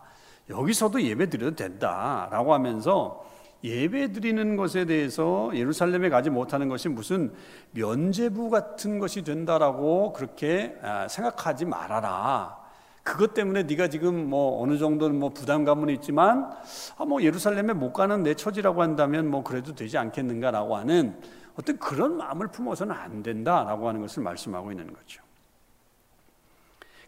여기서도 0.49 1.01
예배 1.01 1.29
드려도 1.29 1.55
된다라고 1.55 2.53
하면서 2.53 3.25
예배 3.63 4.11
드리는 4.11 4.55
것에 4.55 4.85
대해서 4.85 5.51
예루살렘에 5.53 6.09
가지 6.09 6.29
못하는 6.29 6.69
것이 6.69 6.89
무슨 6.89 7.33
면제부 7.71 8.49
같은 8.49 8.99
것이 8.99 9.23
된다라고 9.23 10.13
그렇게 10.13 10.77
아, 10.81 11.07
생각하지 11.07 11.65
말아라. 11.65 12.57
그것 13.03 13.33
때문에 13.33 13.63
네가 13.63 13.87
지금 13.87 14.29
뭐 14.29 14.61
어느 14.61 14.77
정도는 14.77 15.17
뭐 15.17 15.29
부담감은 15.29 15.89
있지만 15.95 16.51
아 16.97 17.05
뭐 17.05 17.23
예루살렘에 17.23 17.71
못 17.73 17.93
가는 17.93 18.21
내 18.21 18.33
처지라고 18.33 18.81
한다면 18.81 19.31
뭐 19.31 19.43
그래도 19.43 19.73
되지 19.73 19.97
않겠는가라고 19.97 20.75
하는 20.75 21.17
어떤 21.57 21.77
그런 21.79 22.17
마음을 22.17 22.47
품어서는 22.49 22.93
안 22.93 23.23
된다라고 23.23 23.87
하는 23.87 24.01
것을 24.01 24.23
말씀하고 24.23 24.71
있는 24.71 24.93
거죠. 24.93 25.23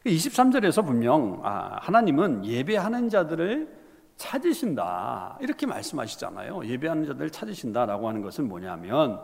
23절에서 0.06 0.86
분명 0.86 1.42
아, 1.44 1.78
하나님은 1.82 2.46
예배하는 2.46 3.10
자들을 3.10 3.79
찾으신다. 4.20 5.38
이렇게 5.42 5.66
말씀하시잖아요. 5.66 6.66
예배하는 6.66 7.06
자들 7.06 7.30
찾으신다라고 7.32 8.08
하는 8.08 8.22
것은 8.22 8.48
뭐냐면 8.48 9.22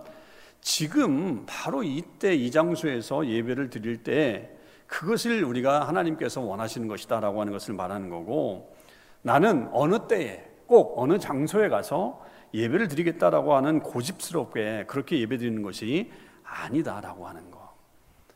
지금 0.62 1.44
바로 1.46 1.84
이때 1.84 2.34
이 2.34 2.50
장소에서 2.50 3.28
예배를 3.28 3.70
드릴 3.70 4.04
때 4.04 4.58
그것을 4.88 5.44
우리가 5.44 5.88
하나님께서 5.88 6.42
원하시는 6.42 6.88
것이다라고 6.88 7.42
하는 7.42 7.52
것을 7.52 7.74
말하는 7.74 8.10
거고 8.10 8.74
나는 9.22 9.70
어느 9.74 10.08
때에 10.08 10.44
꼭 10.66 10.94
어느 10.98 11.20
장소에 11.20 11.68
가서 11.68 12.24
예배를 12.54 12.88
드리겠다라고 12.88 13.54
하는 13.54 13.82
고집스럽게 13.82 14.86
그렇게 14.88 15.20
예배 15.20 15.38
드리는 15.38 15.62
것이 15.62 16.10
아니다라고 16.44 17.28
하는 17.28 17.52
거. 17.52 17.76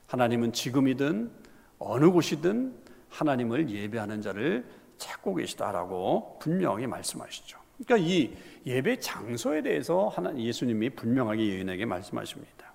하나님은 0.08 0.52
지금이든 0.52 1.32
어느 1.80 2.10
곳이든 2.12 2.76
하나님을 3.08 3.70
예배하는 3.70 4.22
자를 4.22 4.66
찾고 5.00 5.36
계시다라고 5.36 6.38
분명히 6.40 6.86
말씀하시죠. 6.86 7.58
그러니까 7.84 8.08
이 8.08 8.36
예배 8.66 9.00
장소에 9.00 9.62
대해서 9.62 10.10
하나 10.10 10.38
예수님이 10.38 10.92
분명하게 10.92 11.48
예인에게 11.48 11.86
말씀하십니다. 11.86 12.74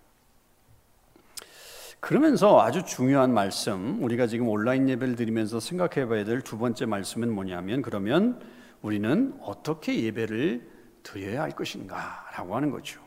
그러면서 2.00 2.60
아주 2.60 2.84
중요한 2.84 3.32
말씀, 3.32 4.02
우리가 4.02 4.26
지금 4.26 4.48
온라인 4.48 4.88
예배를 4.88 5.16
드리면서 5.16 5.58
생각해 5.58 6.06
봐야 6.06 6.24
될 6.24 6.42
두 6.42 6.58
번째 6.58 6.84
말씀은 6.84 7.32
뭐냐면 7.32 7.80
그러면 7.80 8.40
우리는 8.82 9.34
어떻게 9.40 10.02
예배를 10.02 10.68
드려야 11.02 11.42
할 11.42 11.52
것인가 11.52 12.26
라고 12.36 12.56
하는 12.56 12.70
거죠. 12.70 13.00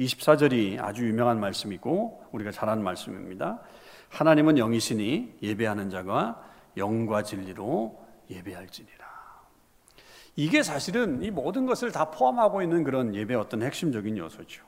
24절이 0.00 0.80
아주 0.80 1.06
유명한 1.06 1.38
말씀이고 1.38 2.24
우리가 2.32 2.50
잘 2.50 2.68
아는 2.68 2.82
말씀입니다. 2.82 3.60
하나님은 4.08 4.58
영이시니 4.58 5.38
예배하는 5.42 5.90
자가 5.90 6.42
영과 6.76 7.22
진리로 7.22 8.07
예배할지니라. 8.30 9.08
이게 10.36 10.62
사실은 10.62 11.22
이 11.22 11.30
모든 11.30 11.66
것을 11.66 11.90
다 11.90 12.10
포함하고 12.10 12.62
있는 12.62 12.84
그런 12.84 13.14
예배 13.14 13.34
어떤 13.34 13.62
핵심적인 13.62 14.16
요소죠. 14.16 14.64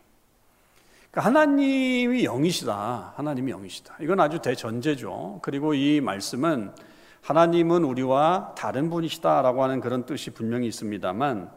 그러니까 1.11 1.29
하나님이 1.29 2.25
영이시다. 2.25 3.15
하나님이 3.17 3.53
영이시다. 3.53 3.97
이건 4.01 4.21
아주 4.21 4.41
대전제죠. 4.41 5.41
그리고 5.43 5.75
이 5.75 6.01
말씀은 6.01 6.73
하나님은 7.23 7.85
우리와 7.85 8.55
다른 8.57 8.91
분이시다라고 8.91 9.63
하는 9.63 9.81
그런 9.81 10.07
뜻이 10.07 10.31
분명히 10.31 10.67
있습니다만 10.69 11.51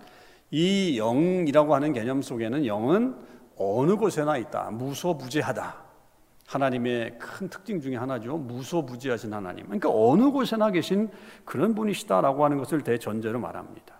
이 0.52 0.98
영이라고 0.98 1.74
하는 1.74 1.94
개념 1.94 2.22
속에는 2.22 2.66
영은 2.66 3.16
어느 3.58 3.96
곳에나 3.96 4.38
있다. 4.38 4.72
무소부재하다. 4.72 5.83
하나님의 6.48 7.18
큰 7.20 7.50
특징 7.50 7.82
중에 7.82 7.96
하나죠. 7.96 8.38
무소부지하신 8.38 9.34
하나님. 9.34 9.66
그러니까 9.66 9.90
어느 9.92 10.30
곳에나 10.32 10.72
계신 10.72 11.10
그런 11.46 11.74
분이시다라고 11.76 12.44
하는 12.46 12.58
것을 12.58 12.82
대전제로 12.82 13.40
말합니다. 13.40 13.96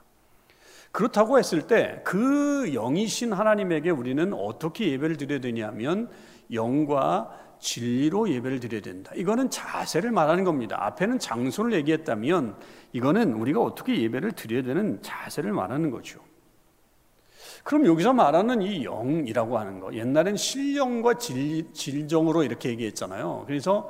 그렇다고 0.92 1.40
했을 1.40 1.64
때 1.64 2.02
그 2.04 2.72
영이신 2.74 3.34
하나님에게 3.34 3.90
우리는 3.90 4.32
어떻게 4.34 4.92
예배를 4.92 5.18
드려야 5.18 5.40
되냐면 5.40 6.10
영과 6.52 7.32
진리로 7.60 8.30
예배를 8.30 8.60
드려야 8.60 8.82
된다. 8.82 9.12
이거는 9.16 9.50
자세를 9.50 10.12
말하는 10.12 10.44
겁니다. 10.44 10.78
앞에는 10.86 11.18
장소를 11.18 11.74
얘기했다면 11.74 12.56
이거는 12.92 13.34
우리가 13.34 13.62
어떻게 13.62 14.00
예배를 14.02 14.34
드려야 14.34 14.64
되는 14.64 15.02
자세를 15.02 15.52
말하는 15.54 15.90
거죠. 15.90 16.20
그럼 17.64 17.86
여기서 17.86 18.14
말하는 18.14 18.62
이 18.62 18.84
영이라고 18.84 19.58
하는 19.58 19.80
거, 19.80 19.94
옛날엔 19.94 20.36
신령과 20.36 21.16
질, 21.16 21.72
진정으로 21.74 22.44
이렇게 22.44 22.70
얘기했잖아요. 22.70 23.46
그래서 23.48 23.90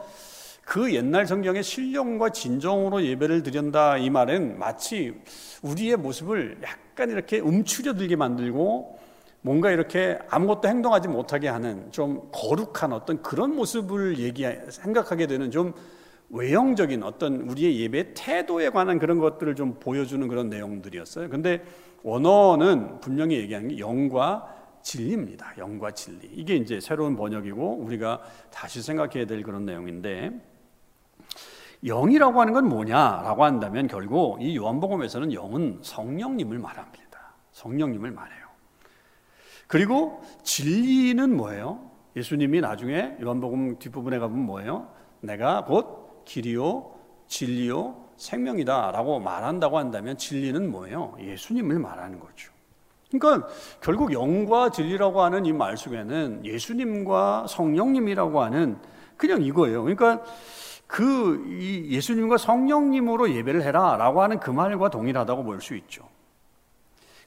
그 0.63 0.93
옛날 0.93 1.25
성경에 1.25 1.61
신령과 1.61 2.29
진정으로 2.29 3.03
예배를 3.03 3.43
드린다 3.43 3.97
이 3.97 4.09
말은 4.09 4.59
마치 4.59 5.13
우리의 5.61 5.97
모습을 5.97 6.59
약간 6.63 7.09
이렇게 7.09 7.39
움츠려들게 7.39 8.15
만들고 8.15 8.99
뭔가 9.41 9.71
이렇게 9.71 10.19
아무것도 10.29 10.69
행동하지 10.69 11.09
못하게 11.09 11.49
하는 11.49 11.91
좀 11.91 12.29
거룩한 12.31 12.93
어떤 12.93 13.21
그런 13.21 13.55
모습을 13.55 14.19
얘기 14.19 14.45
생각하게 14.69 15.27
되는 15.27 15.51
좀 15.51 15.73
외형적인 16.29 17.03
어떤 17.03 17.41
우리의 17.41 17.79
예배 17.81 18.13
태도에 18.13 18.69
관한 18.69 18.99
그런 18.99 19.19
것들을 19.19 19.55
좀 19.55 19.79
보여주는 19.79 20.25
그런 20.27 20.49
내용들이었어요. 20.49 21.29
근데 21.29 21.61
원어는 22.03 22.99
분명히 22.99 23.37
얘기하는 23.37 23.69
게 23.69 23.79
영과 23.79 24.53
진리입니다. 24.81 25.57
영과 25.57 25.91
진리. 25.91 26.27
이게 26.33 26.55
이제 26.55 26.79
새로운 26.79 27.15
번역이고 27.15 27.77
우리가 27.77 28.21
다시 28.51 28.81
생각해야 28.81 29.25
될 29.25 29.41
그런 29.43 29.65
내용인데 29.65 30.31
영이라고 31.85 32.39
하는 32.39 32.53
건 32.53 32.67
뭐냐라고 32.67 33.43
한다면 33.43 33.87
결국 33.87 34.41
이 34.41 34.55
요한복음에서는 34.55 35.33
영은 35.33 35.79
성령님을 35.81 36.59
말합니다. 36.59 37.33
성령님을 37.51 38.11
말해요. 38.11 38.43
그리고 39.67 40.21
진리는 40.43 41.35
뭐예요? 41.35 41.89
예수님이 42.15 42.61
나중에 42.61 43.17
요한복음 43.21 43.79
뒷부분에 43.79 44.19
가보면 44.19 44.45
뭐예요? 44.45 44.93
내가 45.21 45.65
곧 45.65 46.23
길이요 46.25 46.93
진리요 47.27 48.02
생명이다라고 48.23 49.19
말한다고 49.19 49.77
한다면 49.77 50.17
진리는 50.17 50.71
뭐예요? 50.71 51.15
예수님을 51.19 51.77
말하는 51.79 52.19
거죠. 52.19 52.51
그러니까 53.11 53.47
결국 53.81 54.11
영과 54.13 54.69
진리라고 54.71 55.21
하는 55.21 55.45
이 55.45 55.51
말 55.53 55.77
속에는 55.77 56.45
예수님과 56.45 57.45
성령님이라고 57.47 58.41
하는 58.41 58.77
그냥 59.17 59.43
이거예요. 59.43 59.83
그러니까 59.83 60.23
그 60.87 61.45
예수님과 61.89 62.37
성령님으로 62.37 63.31
예배를 63.33 63.61
해라라고 63.63 64.21
하는 64.21 64.39
그 64.39 64.51
말과 64.51 64.89
동일하다고 64.89 65.43
볼 65.43 65.61
수 65.61 65.75
있죠. 65.75 66.07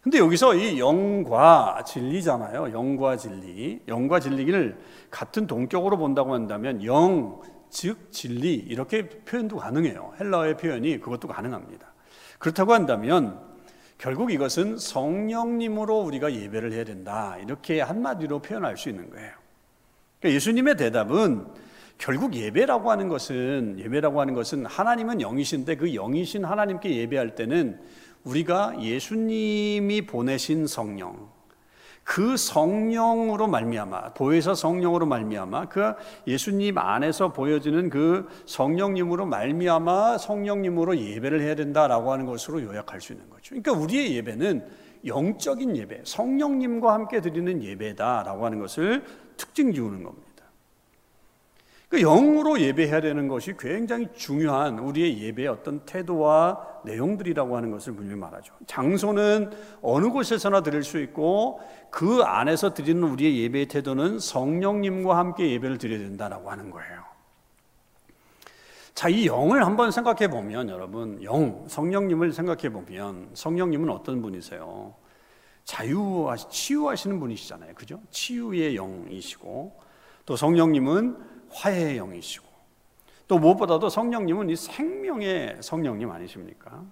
근데 0.03 0.19
여기서 0.19 0.55
이 0.55 0.79
영과 0.79 1.83
진리잖아요. 1.85 2.73
영과 2.73 3.17
진리. 3.17 3.81
영과 3.89 4.21
진리를 4.21 4.79
같은 5.11 5.47
동격으로 5.49 5.97
본다고 5.99 6.33
한다면 6.33 6.85
영, 6.85 7.41
즉 7.71 8.11
진리 8.11 8.55
이렇게 8.55 9.09
표현도 9.09 9.57
가능해요. 9.57 10.15
헬라어의 10.21 10.57
표현이 10.57 11.01
그것도 11.01 11.29
가능합니다. 11.29 11.93
그렇다고 12.39 12.73
한다면 12.73 13.41
결국 13.99 14.31
이것은 14.31 14.79
성령님으로 14.79 16.01
우리가 16.01 16.33
예배를 16.33 16.73
해야 16.73 16.85
된다. 16.85 17.37
이렇게 17.39 17.81
한마디로 17.81 18.41
표현할 18.41 18.77
수 18.77 18.89
있는 18.89 19.11
거예요. 19.11 19.33
그러니까 20.21 20.37
예수님의 20.37 20.77
대답은 20.77 21.47
결국 21.99 22.35
예배라고 22.35 22.91
하는 22.91 23.09
것은 23.09 23.79
예배라고 23.79 24.21
하는 24.21 24.35
것은 24.35 24.67
하나님은 24.67 25.21
영이신데 25.21 25.77
그 25.77 25.95
영이신 25.95 26.45
하나님께 26.45 26.95
예배할 26.95 27.35
때는 27.35 27.81
우리가 28.25 28.75
예수님이 28.83 30.03
보내신 30.03 30.67
성령 30.67 31.31
그 32.07 32.37
성령으로 32.37 33.49
말미암아 33.49 34.15
보혜사 34.15 34.55
성령으로 34.55 35.07
말미암아 35.07 35.69
그 35.69 35.93
예수님 36.29 36.79
안에서 36.79 37.33
보여지는 37.33 37.91
그 37.91 38.29
성령님으로 38.47 39.27
말미암아 39.27 40.19
성령님으로 40.19 40.97
예배를 40.97 41.41
해야 41.43 41.57
된다라고 41.57 42.13
하는 42.13 42.25
것으로 42.25 42.63
요약할 42.63 43.01
수 43.01 43.13
있는 43.13 43.29
거죠. 43.29 43.57
그러니까 43.57 43.73
우리의 43.73 44.15
예배는 44.15 44.65
영적인 45.05 45.77
예배, 45.77 46.03
성령님과 46.05 46.95
함께 46.95 47.21
드리는 47.21 47.61
예배다라고 47.61 48.47
하는 48.47 48.61
것을 48.61 49.03
특징 49.37 49.73
지우는 49.73 50.05
겁니다. 50.05 50.26
그 51.89 52.01
영으로 52.01 52.61
예배해야 52.61 53.01
되는 53.01 53.29
것이 53.29 53.55
굉장히 53.57 54.09
중요한 54.13 54.79
우리의 54.81 55.23
예배의 55.23 55.49
어떤 55.49 55.81
태도와 55.81 56.81
내용들이라고 56.85 57.57
하는 57.57 57.71
것을 57.71 57.95
분명히 57.95 58.21
말하죠. 58.21 58.53
장소는 58.67 59.51
어느 59.83 60.09
곳에서나 60.09 60.63
드릴 60.63 60.83
수 60.83 60.99
있고 61.01 61.61
그 61.91 62.23
안에서 62.23 62.75
드리는 62.75 63.01
우리의 63.05 63.39
예배의 63.45 63.67
태도는 63.67 64.19
성령님과 64.19 65.17
함께 65.17 65.53
예배를 65.53 65.79
드려야 65.79 66.01
된다라고 66.01 66.51
하는 66.51 66.71
거예요. 66.71 67.05
자, 68.93 69.09
이 69.09 69.27
영을 69.27 69.65
한번 69.65 69.91
생각해 69.93 70.29
보면 70.29 70.71
여러분, 70.71 71.23
영, 71.23 71.67
성령님을 71.69 72.33
생각해 72.33 72.71
보면 72.71 73.29
성령님은 73.35 73.91
어떤 73.91 74.23
분이세요? 74.23 74.95
자유, 75.65 76.29
치유하시는 76.49 77.21
분이시잖아요. 77.21 77.75
그죠? 77.75 78.01
치유의 78.11 78.75
영이시고 78.75 79.79
또 80.25 80.37
성령님은 80.37 81.36
화해의 81.57 81.97
영이시고 81.97 82.47
또 83.29 83.39
무엇보다도 83.39 83.89
성령님은 83.89 84.51
이 84.51 84.57
생명의 84.57 85.57
성령님 85.61 86.11
아니십니까? 86.11 86.85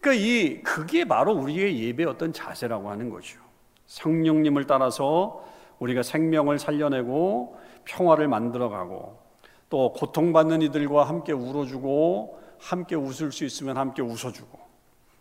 그러니까 0.00 0.24
이 0.24 0.62
그게 0.62 1.04
바로 1.04 1.32
우리의 1.32 1.80
예배 1.80 2.04
어떤 2.04 2.32
자세라고 2.32 2.90
하는 2.90 3.10
거죠. 3.10 3.38
성령님을 3.86 4.66
따라서 4.66 5.44
우리가 5.78 6.02
생명을 6.02 6.58
살려내고 6.58 7.58
평화를 7.84 8.26
만들어가고 8.26 9.20
또 9.68 9.92
고통받는 9.92 10.62
이들과 10.62 11.04
함께 11.04 11.32
울어주고 11.32 12.40
함께 12.58 12.94
웃을 12.94 13.32
수 13.32 13.44
있으면 13.44 13.76
함께 13.76 14.02
웃어주고 14.02 14.58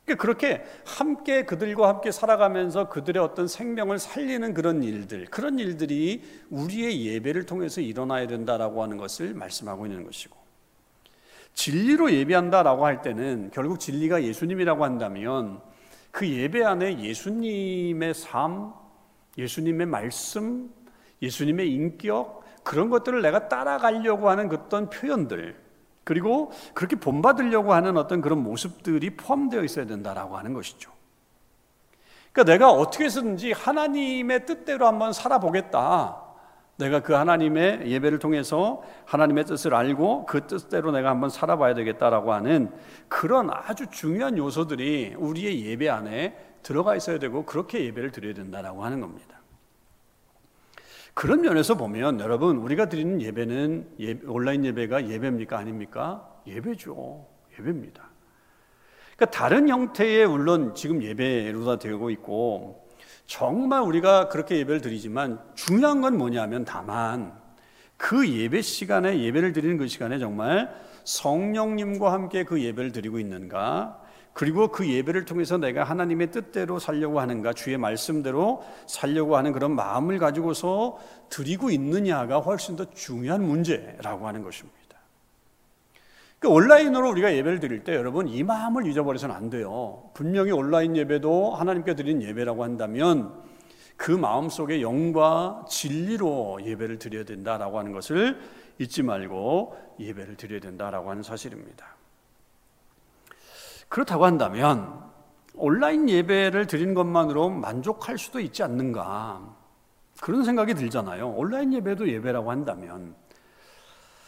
그러니까 0.06 0.22
그렇게 0.22 0.64
함께 0.86 1.46
그들과 1.46 1.88
함께 1.88 2.12
살아가면서 2.12 2.90
그들의 2.90 3.22
어떤 3.22 3.48
생명을 3.48 4.00
살리는 4.00 4.54
그런 4.54 4.84
일들, 4.84 5.26
그런 5.26 5.60
일들이 5.60 6.24
우리의 6.50 7.06
예배를 7.06 7.46
통해서 7.46 7.82
일어나야 7.82 8.28
된다라고 8.28 8.82
하는 8.82 8.98
것을 8.98 9.34
말씀하고 9.34 9.86
있는 9.86 10.04
것이고, 10.04 10.36
진리로 11.54 12.12
예배한다라고 12.12 12.86
할 12.86 13.02
때는 13.02 13.52
결국 13.54 13.80
진리가 13.80 14.24
예수님이라고 14.24 14.84
한다면 14.84 15.62
그 16.10 16.28
예배 16.28 16.64
안에 16.64 17.00
예수님의 17.00 18.14
삶, 18.14 18.74
예수님의 19.38 19.86
말씀, 19.86 20.74
예수님의 21.22 21.72
인격, 21.72 22.42
그런 22.64 22.90
것들을 22.90 23.22
내가 23.22 23.48
따라가려고 23.48 24.30
하는 24.30 24.50
그 24.50 24.56
어떤 24.56 24.90
표현들, 24.90 25.56
그리고 26.12 26.52
그렇게 26.74 26.98
본받으려고 26.98 27.72
하는 27.72 27.96
어떤 27.96 28.20
그런 28.20 28.44
모습들이 28.44 29.12
포함되어 29.12 29.64
있어야 29.64 29.86
된다라고 29.86 30.38
하는 30.38 30.54
것이죠. 30.54 30.92
그러니까 32.34 32.52
내가 32.52 32.70
어떻게 32.70 33.06
해서든지 33.06 33.54
하나님의 33.54 34.46
뜻대로 34.46 34.88
한번 34.88 35.14
살아보겠다. 35.14 36.22
내가 36.76 37.00
그 37.00 37.14
하나님의 37.14 37.90
예배를 37.90 38.20
통해서 38.20 38.84
하나님의 39.06 39.46
뜻을 39.46 39.74
알고 39.74 40.26
그 40.26 40.48
뜻대로 40.48 40.92
내가 40.92 41.12
한번 41.12 41.30
살아봐야 41.30 41.76
되겠다라고 41.76 42.34
하는 42.34 42.74
그런 43.08 43.50
아주 43.50 43.88
중요한 43.90 44.38
요소들이 44.38 45.16
우리의 45.18 45.66
예배 45.66 45.88
안에 45.88 46.36
들어가 46.62 46.98
있어야 46.98 47.20
되고 47.20 47.46
그렇게 47.46 47.86
예배를 47.86 48.12
드려야 48.12 48.34
된다라고 48.34 48.84
하는 48.84 49.00
겁니다. 49.00 49.41
그런 51.14 51.42
면에서 51.42 51.76
보면 51.76 52.20
여러분 52.20 52.58
우리가 52.58 52.88
드리는 52.88 53.22
예배는 53.22 53.88
예, 54.00 54.20
온라인 54.26 54.66
예배가 54.66 55.10
예배입니까 55.10 55.58
아닙니까? 55.58 56.28
예배죠. 56.48 57.28
예배입니다. 57.60 58.10
그러니까 59.16 59.38
다른 59.38 59.70
형태의 59.70 60.28
물론 60.28 60.74
지금 60.74 61.04
예배로 61.04 61.66
다 61.66 61.78
되고 61.78 62.10
있고 62.10 62.88
정말 63.28 63.82
우리가 63.82 64.30
그렇게 64.30 64.58
예배를 64.58 64.82
드리지만 64.82 65.40
중요한 65.56 66.02
건 66.02 66.18
뭐냐면 66.18 66.66
다만 66.66 67.40
그 67.98 68.28
예배 68.28 68.62
시간에 68.62 69.20
예배를 69.22 69.54
드리는 69.54 69.78
그 69.78 69.88
시간에 69.88 70.18
정말 70.18 70.74
성령님과 71.04 72.12
함께 72.12 72.44
그 72.44 72.62
예배를 72.62 72.92
드리고 72.92 73.20
있는가 73.20 74.01
그리고 74.34 74.70
그 74.70 74.88
예배를 74.88 75.26
통해서 75.26 75.58
내가 75.58 75.84
하나님의 75.84 76.32
뜻대로 76.32 76.80
살려고 76.80 77.20
하는가, 77.20 77.54
주의 77.54 77.78
말씀대로 77.78 78.64
살려고 78.88 79.36
하는 79.36 79.52
그런 79.52 79.76
마음을 79.76 80.20
가지고서 80.20 80.98
드리고 81.30 81.70
있느냐가 81.70 82.40
훨씬 82.40 82.76
더 82.76 82.90
중요한 82.92 83.44
문제라고 83.44 84.28
하는 84.28 84.44
것입니다. 84.44 84.80
그러니까 86.40 86.56
온라인으로 86.56 87.10
우리가 87.12 87.36
예배를 87.36 87.60
드릴 87.60 87.84
때 87.84 87.94
여러분 87.94 88.28
이 88.28 88.44
마음을 88.44 88.88
잊어버려서는 88.88 89.36
안 89.36 89.50
돼요. 89.52 90.10
분명히 90.16 90.52
온라인 90.52 90.96
예배도 90.96 91.52
하나님께 91.52 91.96
드리는 91.96 92.22
예배라고 92.24 92.64
한다면 92.64 93.32
그 93.96 94.12
마음 94.12 94.50
속에 94.50 94.82
영과 94.82 95.64
진리로 95.70 96.60
예배를 96.64 96.98
드려야 96.98 97.26
된다라고 97.26 97.78
하는 97.78 97.92
것을 97.92 98.40
잊지 98.80 99.04
말고 99.04 99.78
예배를 100.00 100.38
드려야 100.38 100.60
된다라고 100.60 101.12
하는 101.12 101.22
사실입니다. 101.22 102.01
그렇다고 103.92 104.24
한다면 104.24 105.02
온라인 105.54 106.08
예배를 106.08 106.66
드린 106.66 106.94
것만으로 106.94 107.50
만족할 107.50 108.18
수도 108.18 108.40
있지 108.40 108.64
않는가 108.64 109.54
그런 110.22 110.46
생각이 110.46 110.76
들잖아요. 110.76 111.30
온라인 111.30 111.74
예배도 111.74 112.08
예배라고 112.08 112.52
한다면 112.52 113.16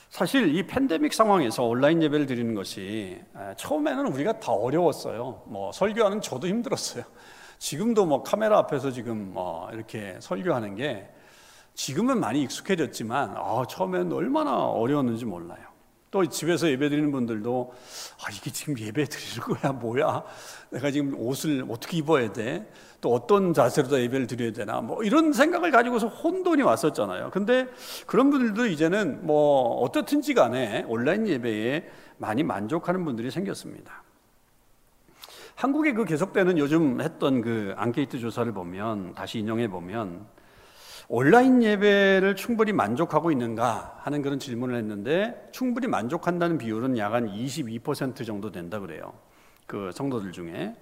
사실 0.09 0.53
이 0.53 0.67
팬데믹 0.67 1.13
상황에서 1.13 1.63
온라인 1.63 2.03
예배를 2.03 2.25
드리는 2.25 2.53
것이 2.53 3.21
처음에는 3.55 4.07
우리가 4.07 4.33
다 4.41 4.51
어려웠어요. 4.51 5.43
뭐 5.45 5.71
설교하는 5.71 6.19
저도 6.19 6.47
힘들었어요. 6.47 7.05
지금도 7.57 8.05
뭐 8.05 8.21
카메라 8.21 8.59
앞에서 8.59 8.91
지금 8.91 9.31
뭐 9.33 9.69
이렇게 9.71 10.17
설교하는 10.19 10.75
게 10.75 11.09
지금은 11.73 12.19
많이 12.19 12.41
익숙해졌지만 12.43 13.35
아, 13.37 13.63
처음에는 13.69 14.11
얼마나 14.11 14.57
어려웠는지 14.57 15.23
몰라요. 15.23 15.72
또 16.13 16.23
집에서 16.27 16.69
예배 16.69 16.89
드리는 16.89 17.11
분들도 17.11 17.73
아, 18.23 18.31
이게 18.31 18.51
지금 18.51 18.77
예배 18.77 19.05
드리는 19.05 19.41
거야, 19.41 19.71
뭐야? 19.73 20.23
내가 20.69 20.91
지금 20.91 21.19
옷을 21.19 21.65
어떻게 21.67 21.97
입어야 21.97 22.31
돼? 22.31 22.71
또 23.01 23.11
어떤 23.15 23.51
자세로 23.51 23.87
다 23.87 23.99
예배를 23.99 24.27
드려야 24.27 24.51
되나? 24.51 24.79
뭐 24.79 25.03
이런 25.03 25.33
생각을 25.33 25.71
가지고서 25.71 26.07
혼돈이 26.07 26.61
왔었잖아요. 26.61 27.31
근데 27.31 27.67
그런 28.05 28.29
분들도 28.29 28.67
이제는 28.67 29.25
뭐 29.25 29.79
어떻든지 29.81 30.35
간에 30.35 30.85
온라인 30.87 31.27
예배에 31.27 31.89
많이 32.17 32.43
만족하는 32.43 33.03
분들이 33.03 33.31
생겼습니다. 33.31 34.03
한국에 35.55 35.93
그 35.93 36.05
계속되는 36.05 36.59
요즘 36.59 37.01
했던 37.01 37.41
그 37.41 37.73
앙케이트 37.75 38.19
조사를 38.19 38.51
보면 38.51 39.15
다시 39.15 39.39
인용해 39.39 39.67
보면 39.67 40.27
온라인 41.07 41.61
예배를 41.61 42.35
충분히 42.35 42.71
만족하고 42.73 43.31
있는가 43.31 43.99
하는 44.01 44.21
그런 44.21 44.39
질문을 44.39 44.75
했는데 44.77 45.49
충분히 45.51 45.87
만족한다는 45.87 46.57
비율은 46.57 46.97
약 46.97 47.13
한 47.13 47.27
22% 47.27 48.25
정도 48.25 48.51
된다 48.51 48.79
그래요. 48.79 49.13
그 49.67 49.91
성도들 49.93 50.31
중에. 50.31 50.75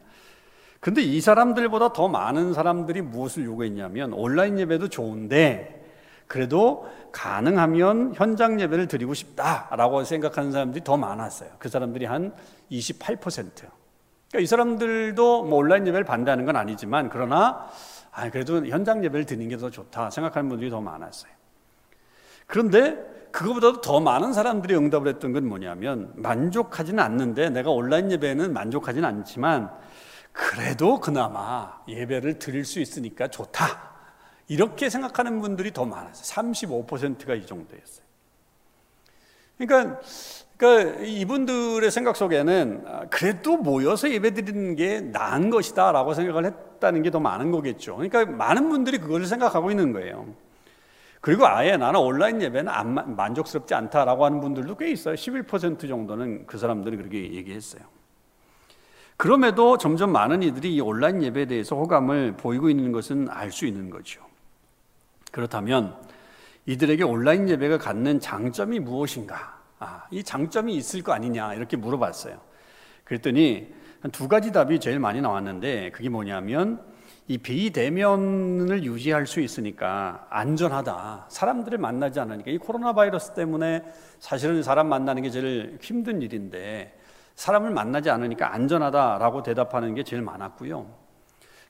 근데 0.80 1.02
이 1.02 1.20
사람들보다 1.20 1.94
더 1.94 2.08
많은 2.08 2.54
사람들이 2.54 3.02
무엇을 3.02 3.46
요구했냐면 3.46 4.14
온라인 4.14 4.58
예배도 4.58 4.88
좋은데 4.88 5.80
그래도 6.28 6.90
가능하면 7.12 8.14
현장 8.16 8.62
예배를 8.62 8.88
드리고 8.88 9.14
싶다라고 9.14 10.06
생각하는 10.06 10.54
사람들이 10.54 10.84
더 10.86 10.96
많았어요. 10.96 11.50
그 11.60 11.68
사람들이 11.68 12.06
한 12.06 12.34
28%. 12.72 13.20
그러니까 13.20 14.40
이 14.40 14.46
사람들도 14.46 15.44
뭐 15.44 15.60
온라인 15.60 15.86
예배를 15.86 16.06
반대하는 16.06 16.46
건 16.46 16.56
아니지만 16.56 17.10
그러나 17.10 17.68
아, 18.12 18.30
그래도 18.30 18.66
현장 18.66 19.04
예배를 19.04 19.26
드리는 19.26 19.48
게 19.50 19.58
더 19.58 19.70
좋다 19.70 20.10
생각하는 20.10 20.50
분들이 20.50 20.70
더 20.70 20.82
많았어요. 20.82 21.32
그런데 22.48 22.98
그거보다도 23.32 23.82
더 23.82 24.00
많은 24.02 24.34
사람들이 24.34 24.76
응답을 24.76 25.08
했던 25.08 25.32
건 25.32 25.48
뭐냐면 25.48 26.12
만족하지는 26.16 27.02
않는데 27.02 27.50
내가 27.50 27.72
온라인 27.72 28.12
예배는 28.12 28.52
만족하지는 28.52 29.08
않지만 29.08 29.72
그래도 30.34 31.00
그나마 31.00 31.82
예배를 31.88 32.40
드릴 32.40 32.66
수 32.66 32.80
있으니까 32.80 33.30
좋다. 33.30 33.92
이렇게 34.48 34.90
생각하는 34.90 35.40
분들이 35.40 35.72
더 35.72 35.86
많았어요. 35.86 36.24
35%가 36.24 37.36
이 37.36 37.46
정도였어요. 37.46 38.06
그러니까 39.58 40.02
그러니까 40.62 41.00
이분들의 41.04 41.90
생각 41.90 42.16
속에는 42.16 42.84
아, 42.86 43.06
그래도 43.10 43.58
모여서 43.58 44.12
예배 44.12 44.36
드리는 44.36 44.76
게 44.76 45.02
나은 45.02 45.50
것이다 45.50 45.92
라고 45.92 46.14
생각을 46.14 46.46
했다는 46.46 47.02
게 47.02 47.10
더 47.10 47.20
많은 47.20 47.50
거겠죠. 47.50 47.96
그러니까 47.96 48.26
많은 48.26 48.70
분들이 48.70 49.00
그걸 49.00 49.26
생각하고 49.26 49.72
있는 49.72 49.92
거예요. 49.92 50.28
그리고 51.20 51.48
아예 51.48 51.78
나는 51.78 52.00
온라인 52.00 52.42
예배는 52.44 52.72
안 52.72 53.16
만족스럽지 53.16 53.74
않다라고 53.74 54.24
하는 54.24 54.40
분들도 54.40 54.78
꽤 54.78 54.92
있어요. 54.92 55.16
11% 55.16 55.88
정도는 55.88 56.46
그 56.46 56.60
사람들이 56.60 56.96
그렇게 56.96 57.34
얘기했어요. 57.34 57.82
그럼에도 59.18 59.80
점점 59.80 60.12
많은 60.12 60.44
이들이 60.44 60.76
이 60.76 60.82
온라인 60.82 61.24
예배에 61.24 61.46
대해서 61.48 61.76
호감을 61.76 62.38
보이고 62.38 62.70
있는 62.70 62.92
것은 62.92 63.30
알 63.30 63.52
수 63.52 63.66
있는 63.66 63.90
거죠. 63.90 64.22
그렇다면 65.32 65.96
이들에게 66.68 67.04
온라인 67.04 67.50
예배가 67.50 67.80
갖는 67.80 68.20
장점이 68.20 68.80
무엇인가? 68.80 69.61
아, 69.82 70.06
이 70.12 70.24
장점이 70.24 70.76
있을 70.76 71.02
거 71.04 71.12
아니냐 71.12 71.56
이렇게 71.56 71.76
물어봤어요. 71.76 72.40
그랬더니 73.04 73.82
한 74.02 74.12
두 74.12 74.28
가지 74.28 74.52
답이 74.52 74.80
제일 74.80 75.00
많이 75.00 75.22
나왔는데 75.22 75.92
그게 75.92 76.10
뭐냐면 76.10 76.82
이 77.28 77.38
비대면을 77.38 78.84
유지할 78.84 79.28
수 79.28 79.40
있으니까 79.42 80.26
안전하다. 80.30 81.28
사람들을 81.30 81.78
만나지 81.78 82.20
않으니까 82.20 82.50
이 82.50 82.58
코로나 82.58 82.94
바이러스 82.94 83.34
때문에 83.34 83.84
사실은 84.20 84.64
사람 84.64 84.90
만나는 84.90 85.22
게 85.22 85.30
제일 85.30 85.78
힘든 85.82 86.22
일인데 86.22 86.98
사람을 87.36 87.70
만나지 87.72 88.10
않으니까 88.10 88.54
안전하다라고 88.54 89.44
대답하는 89.44 89.94
게 89.94 90.04
제일 90.04 90.24
많았고요. 90.24 90.88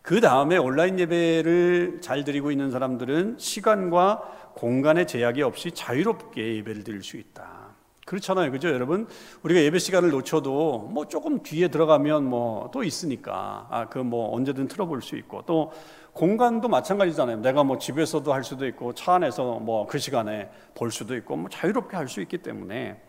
그 0.02 0.20
다음에 0.20 0.58
온라인 0.58 0.98
예배를 1.00 2.00
잘 2.02 2.24
드리고 2.24 2.52
있는 2.52 2.72
사람들은 2.72 3.38
시간과 3.38 4.54
공간의 4.56 5.06
제약이 5.06 5.44
없이 5.44 5.72
자유롭게 5.72 6.56
예배를 6.58 6.84
드릴 6.84 7.04
수 7.04 7.18
있다. 7.18 7.61
그렇잖아요. 8.16 8.52
그죠, 8.52 8.68
여러분? 8.68 9.08
우리가 9.44 9.62
예배 9.62 9.80
시간을 9.80 10.10
놓쳐도 10.12 10.90
뭐 10.92 11.08
조금 11.08 11.42
뒤에 11.44 11.70
들어가면 11.70 12.26
뭐 12.26 12.70
또 12.74 12.84
있으니까 12.84 13.68
아, 13.70 13.88
그 13.88 14.00
뭐 14.00 14.36
언제든 14.36 14.68
틀어볼 14.68 15.02
수 15.02 15.16
있고 15.16 15.44
또 15.46 15.72
공간도 16.12 16.68
마찬가지잖아요. 16.68 17.38
내가 17.38 17.64
뭐 17.64 17.78
집에서도 17.78 18.34
할 18.34 18.44
수도 18.44 18.68
있고 18.68 18.94
차 18.94 19.14
안에서 19.14 19.60
뭐 19.60 19.86
그 19.88 19.98
시간에 19.98 20.50
볼 20.76 20.92
수도 20.92 21.16
있고 21.16 21.38
뭐 21.38 21.50
자유롭게 21.50 21.96
할 21.96 22.10
수 22.10 22.20
있기 22.22 22.40
때문에 22.40 23.02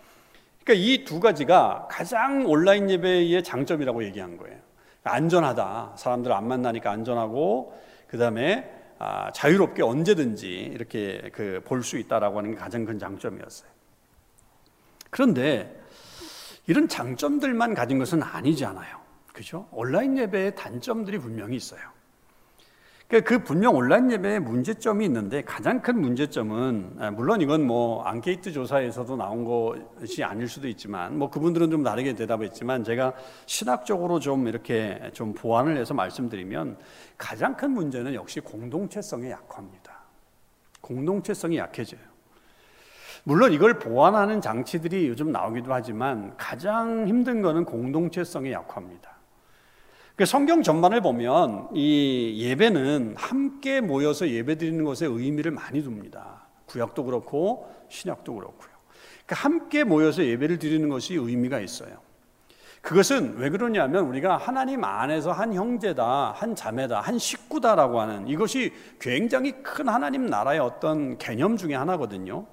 그러니까 0.65 0.87
이 0.87 1.05
두 1.05 1.19
가지가 1.19 1.89
가장 1.91 2.47
온라인 2.47 2.89
예배의 2.89 3.43
장점이라고 3.43 4.05
얘기한 4.05 4.37
거예요. 4.37 4.57
안전하다. 5.03 5.95
사람들 5.97 6.31
안 6.33 6.47
만나니까 6.47 6.93
안전하고 6.93 7.75
그 8.07 8.19
다음에 8.19 8.71
아, 9.01 9.33
자유롭게 9.33 9.83
언제든지 9.83 10.49
이렇게 10.73 11.31
그 11.33 11.61
볼 11.65 11.83
수 11.83 11.99
있다라고 11.99 12.39
하는 12.39 12.53
게 12.53 12.57
가장 12.57 12.85
큰 12.85 13.01
장점이었어요. 13.01 13.69
그런데 15.13 15.79
이런 16.67 16.89
장점들만 16.89 17.75
가진 17.75 17.99
것은 17.99 18.23
아니잖아요. 18.23 18.97
그죠? 19.35 19.69
온라인 19.71 20.17
예배의 20.17 20.55
단점들이 20.55 21.19
분명히 21.19 21.55
있어요. 21.57 21.81
그러니까 23.09 23.29
그 23.29 23.45
분명 23.45 23.77
온라인 23.77 24.11
예배에 24.11 24.39
문제점이 24.39 25.05
있는데 25.05 25.43
가장 25.43 25.83
큰 25.83 26.01
문제점은 26.01 26.97
아, 26.99 27.11
물론 27.11 27.43
이건 27.43 27.67
뭐 27.67 28.03
앙케이트 28.05 28.53
조사에서도 28.53 29.15
나온 29.17 29.45
것이 29.45 30.25
아닐 30.25 30.49
수도 30.49 30.67
있지만 30.67 31.19
뭐 31.19 31.29
그분들은 31.29 31.71
좀 31.71 31.83
다르게 31.83 32.15
대답했지만 32.15 32.83
제가 32.83 33.13
신학적으로 33.45 34.19
좀 34.19 34.49
이렇게 34.49 35.11
좀 35.13 35.35
보완을 35.35 35.77
해서 35.77 35.93
말씀드리면 35.93 36.79
가장 37.19 37.55
큰 37.55 37.73
문제는 37.73 38.15
역시 38.15 38.41
공동체성의 38.41 39.31
약화입니다. 39.31 39.93
공동체성이 40.81 41.59
약해져요. 41.59 42.12
물론 43.25 43.53
이걸 43.53 43.79
보완하는 43.79 44.41
장치들이 44.41 45.07
요즘 45.09 45.31
나오기도 45.31 45.73
하지만 45.73 46.37
가장 46.37 47.07
힘든 47.07 47.41
것은 47.41 47.65
공동체성의 47.65 48.53
약화입니다. 48.53 49.13
그 50.17 50.27
성경 50.27 50.63
전반을 50.63 51.01
보면 51.01 51.69
이 51.73 52.45
예배는 52.45 53.15
함께 53.17 53.81
모여서 53.81 54.29
예배 54.29 54.57
드리는 54.57 54.85
것에 54.85 55.07
의미를 55.07 55.53
많이 55.53 55.81
둡니다. 55.81 56.43
구약도 56.67 57.05
그렇고 57.05 57.73
신약도 57.89 58.35
그렇고요. 58.35 58.71
그러니까 59.25 59.37
함께 59.37 59.85
모여서 59.85 60.25
예배를 60.25 60.59
드리는 60.59 60.89
것이 60.89 61.15
의미가 61.15 61.61
있어요. 61.61 61.97
그것은 62.83 63.37
왜 63.37 63.49
그러냐면 63.49 64.07
우리가 64.07 64.37
하나님 64.37 64.83
안에서 64.83 65.31
한 65.31 65.55
형제다, 65.55 66.33
한 66.33 66.57
자매다, 66.57 67.01
한 67.01 67.17
식구다라고 67.17 68.01
하는 68.01 68.27
이것이 68.27 68.73
굉장히 69.01 69.63
큰 69.63 69.89
하나님 69.89 70.27
나라의 70.27 70.59
어떤 70.59 71.17
개념 71.17 71.57
중에 71.57 71.77
하나거든요. 71.77 72.45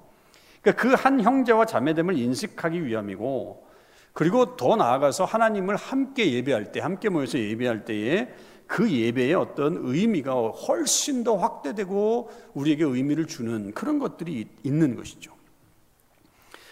그러니까 0.62 0.82
그 0.82 0.94
한 0.94 1.20
형제와 1.20 1.64
자매됨을 1.66 2.16
인식하기 2.18 2.84
위함이고 2.84 3.66
그리고 4.12 4.56
더 4.56 4.76
나아가서 4.76 5.24
하나님을 5.24 5.76
함께 5.76 6.32
예배할 6.32 6.72
때, 6.72 6.80
함께 6.80 7.08
모여서 7.08 7.38
예배할 7.38 7.84
때에 7.84 8.28
그 8.66 8.90
예배의 8.90 9.34
어떤 9.34 9.78
의미가 9.80 10.32
훨씬 10.32 11.24
더 11.24 11.36
확대되고 11.36 12.30
우리에게 12.54 12.84
의미를 12.84 13.26
주는 13.26 13.72
그런 13.72 13.98
것들이 13.98 14.46
있는 14.62 14.96
것이죠. 14.96 15.32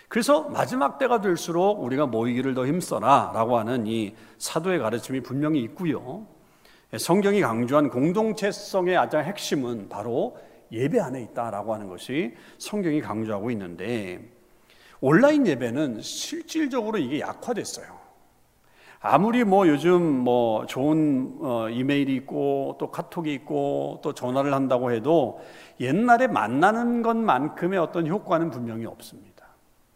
그래서 0.08 0.48
마지막 0.48 0.98
때가 0.98 1.20
될수록 1.20 1.82
우리가 1.82 2.06
모이기를 2.06 2.54
더 2.54 2.66
힘써라 2.66 3.32
라고 3.34 3.58
하는 3.58 3.86
이 3.86 4.14
사도의 4.38 4.78
가르침이 4.78 5.20
분명히 5.20 5.60
있고요. 5.62 6.26
성경이 6.96 7.40
강조한 7.42 7.90
공동체성의 7.90 8.94
가장 8.94 9.24
핵심은 9.24 9.88
바로 9.88 10.38
예배 10.72 11.00
안에 11.00 11.22
있다라고 11.22 11.74
하는 11.74 11.88
것이 11.88 12.34
성경이 12.58 13.00
강조하고 13.00 13.50
있는데 13.50 14.20
온라인 15.00 15.46
예배는 15.46 16.00
실질적으로 16.00 16.98
이게 16.98 17.20
약화됐어요. 17.20 17.98
아무리 19.00 19.44
뭐 19.44 19.68
요즘 19.68 20.02
뭐 20.02 20.66
좋은 20.66 21.38
어 21.40 21.68
이메일이 21.68 22.16
있고 22.16 22.76
또 22.80 22.90
카톡이 22.90 23.32
있고 23.34 24.00
또 24.02 24.12
전화를 24.12 24.52
한다고 24.52 24.90
해도 24.90 25.40
옛날에 25.78 26.26
만나는 26.26 27.02
것만큼의 27.02 27.78
어떤 27.78 28.08
효과는 28.08 28.50
분명히 28.50 28.86
없습니다. 28.86 29.46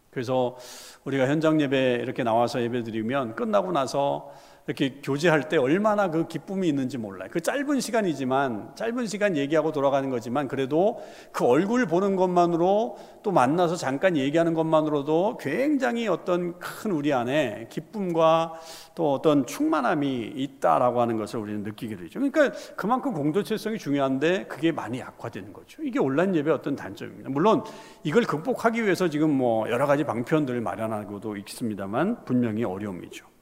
그래서 0.09 0.55
우리가 1.03 1.27
현장 1.27 1.59
예배 1.59 1.99
이렇게 2.01 2.23
나와서 2.23 2.61
예배 2.61 2.83
드리면 2.83 3.35
끝나고 3.35 3.71
나서 3.73 4.31
이렇게 4.65 5.01
교제할 5.03 5.49
때 5.49 5.57
얼마나 5.57 6.09
그 6.09 6.27
기쁨이 6.27 6.69
있는지 6.69 6.97
몰라요. 6.97 7.29
그 7.31 7.41
짧은 7.41 7.81
시간이지만 7.81 8.75
짧은 8.75 9.07
시간 9.07 9.35
얘기하고 9.35 9.73
돌아가는 9.73 10.09
거지만 10.09 10.47
그래도 10.47 11.03
그 11.31 11.45
얼굴 11.45 11.85
보는 11.85 12.15
것만으로 12.15 12.97
또 13.23 13.31
만나서 13.31 13.75
잠깐 13.75 14.15
얘기하는 14.15 14.53
것만으로도 14.53 15.37
굉장히 15.39 16.07
어떤 16.07 16.57
큰 16.59 16.91
우리 16.91 17.11
안에 17.13 17.67
기쁨과 17.69 18.53
또 18.95 19.13
어떤 19.13 19.45
충만함이 19.45 20.33
있다라고 20.35 21.01
하는 21.01 21.17
것을 21.17 21.39
우리는 21.39 21.63
느끼게 21.63 21.97
되죠. 21.97 22.19
그러니까 22.19 22.57
그만큼 22.75 23.13
공동체성이 23.13 23.77
중요한데 23.77 24.45
그게 24.45 24.71
많이 24.71 24.99
약화되는 24.99 25.51
거죠. 25.51 25.83
이게 25.83 25.99
온라인 25.99 26.33
예배의 26.35 26.55
어떤 26.55 26.75
단점입니다. 26.75 27.29
물론 27.29 27.63
이걸 28.03 28.23
극복하기 28.23 28.81
위해서 28.83 29.09
지금 29.09 29.29
뭐 29.29 29.69
여러 29.69 29.87
가지 29.87 30.05
방편들을 30.05 30.61
마련하고도 30.61 31.35
있습니다만 31.35 32.23
분명히 32.23 32.63
어려움이죠. 32.63 33.32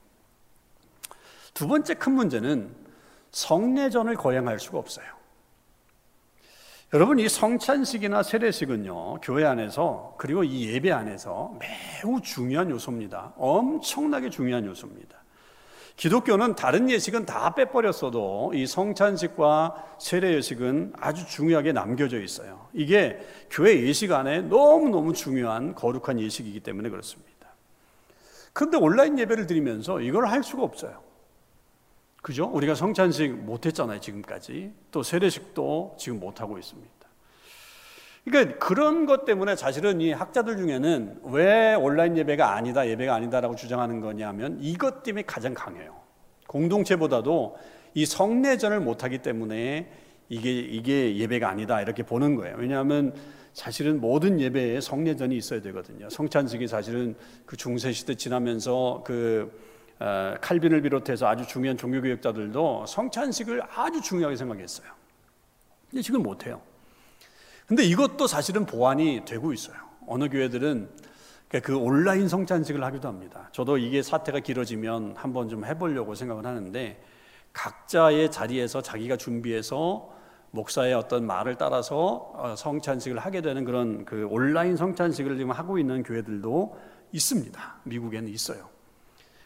두 1.62 1.68
번째 1.68 1.94
큰 1.94 2.14
문제는 2.14 2.74
성례전을 3.30 4.16
거행할 4.16 4.58
수가 4.58 4.78
없어요. 4.78 5.06
여러분 6.92 7.20
이 7.20 7.28
성찬식이나 7.28 8.24
세례식은요 8.24 9.20
교회 9.20 9.44
안에서 9.44 10.16
그리고 10.18 10.42
이 10.42 10.66
예배 10.66 10.90
안에서 10.90 11.56
매우 11.60 12.20
중요한 12.20 12.68
요소입니다. 12.68 13.34
엄청나게 13.36 14.30
중요한 14.30 14.66
요소입니다. 14.66 15.22
기독교는 15.94 16.56
다른 16.56 16.90
예식은 16.90 17.26
다 17.26 17.54
빼버렸어도 17.54 18.54
이 18.56 18.66
성찬식과 18.66 19.98
세례 20.00 20.34
예식은 20.34 20.94
아주 20.98 21.24
중요하게 21.28 21.70
남겨져 21.70 22.20
있어요. 22.20 22.66
이게 22.72 23.20
교회 23.52 23.80
예식 23.82 24.10
안에 24.10 24.40
너무너무 24.40 25.12
중요한 25.12 25.76
거룩한 25.76 26.18
예식이기 26.18 26.58
때문에 26.58 26.88
그렇습니다. 26.88 27.30
그런데 28.52 28.78
온라인 28.78 29.16
예배를 29.16 29.46
드리면서 29.46 30.00
이걸 30.00 30.26
할 30.26 30.42
수가 30.42 30.64
없어요. 30.64 31.11
그죠? 32.22 32.48
우리가 32.52 32.76
성찬식 32.76 33.34
못했잖아요, 33.44 34.00
지금까지. 34.00 34.72
또 34.92 35.02
세례식도 35.02 35.96
지금 35.98 36.20
못하고 36.20 36.56
있습니다. 36.56 36.90
그러니까 38.24 38.58
그런 38.64 39.06
것 39.06 39.24
때문에 39.24 39.56
사실은 39.56 40.00
이 40.00 40.12
학자들 40.12 40.56
중에는 40.56 41.22
왜 41.24 41.74
온라인 41.74 42.16
예배가 42.16 42.54
아니다, 42.54 42.88
예배가 42.88 43.12
아니다라고 43.16 43.56
주장하는 43.56 44.00
거냐면 44.00 44.58
이것 44.60 45.02
때문에 45.02 45.24
가장 45.26 45.52
강해요. 45.52 46.00
공동체보다도 46.46 47.56
이 47.94 48.06
성례전을 48.06 48.78
못하기 48.78 49.18
때문에 49.18 49.90
이게, 50.28 50.52
이게 50.52 51.16
예배가 51.16 51.48
아니다, 51.48 51.82
이렇게 51.82 52.04
보는 52.04 52.36
거예요. 52.36 52.54
왜냐하면 52.56 53.12
사실은 53.52 54.00
모든 54.00 54.40
예배에 54.40 54.80
성례전이 54.80 55.36
있어야 55.36 55.60
되거든요. 55.60 56.08
성찬식이 56.08 56.68
사실은 56.68 57.16
그 57.44 57.56
중세시대 57.56 58.14
지나면서 58.14 59.02
그 59.04 59.50
어, 59.52 59.71
칼빈을 59.98 60.82
비롯해서 60.82 61.28
아주 61.28 61.46
중요한 61.46 61.76
종교교역자들도 61.76 62.86
성찬식을 62.86 63.62
아주 63.76 64.00
중요하게 64.00 64.36
생각했어요. 64.36 64.88
근데 65.90 66.02
지금 66.02 66.22
못해요. 66.22 66.60
근데 67.66 67.84
이것도 67.84 68.26
사실은 68.26 68.66
보완이 68.66 69.24
되고 69.24 69.52
있어요. 69.52 69.76
어느 70.06 70.28
교회들은 70.28 70.88
그 71.62 71.76
온라인 71.76 72.28
성찬식을 72.28 72.82
하기도 72.82 73.08
합니다. 73.08 73.48
저도 73.52 73.78
이게 73.78 74.02
사태가 74.02 74.40
길어지면 74.40 75.14
한번 75.16 75.48
좀 75.48 75.64
해보려고 75.64 76.14
생각을 76.14 76.46
하는데 76.46 77.02
각자의 77.52 78.30
자리에서 78.30 78.80
자기가 78.80 79.16
준비해서 79.16 80.10
목사의 80.50 80.94
어떤 80.94 81.26
말을 81.26 81.56
따라서 81.56 82.32
어, 82.34 82.54
성찬식을 82.56 83.18
하게 83.18 83.40
되는 83.40 83.64
그런 83.64 84.04
그 84.04 84.26
온라인 84.30 84.76
성찬식을 84.76 85.36
지금 85.36 85.50
하고 85.50 85.78
있는 85.78 86.02
교회들도 86.02 86.78
있습니다. 87.12 87.76
미국에는 87.84 88.28
있어요. 88.28 88.71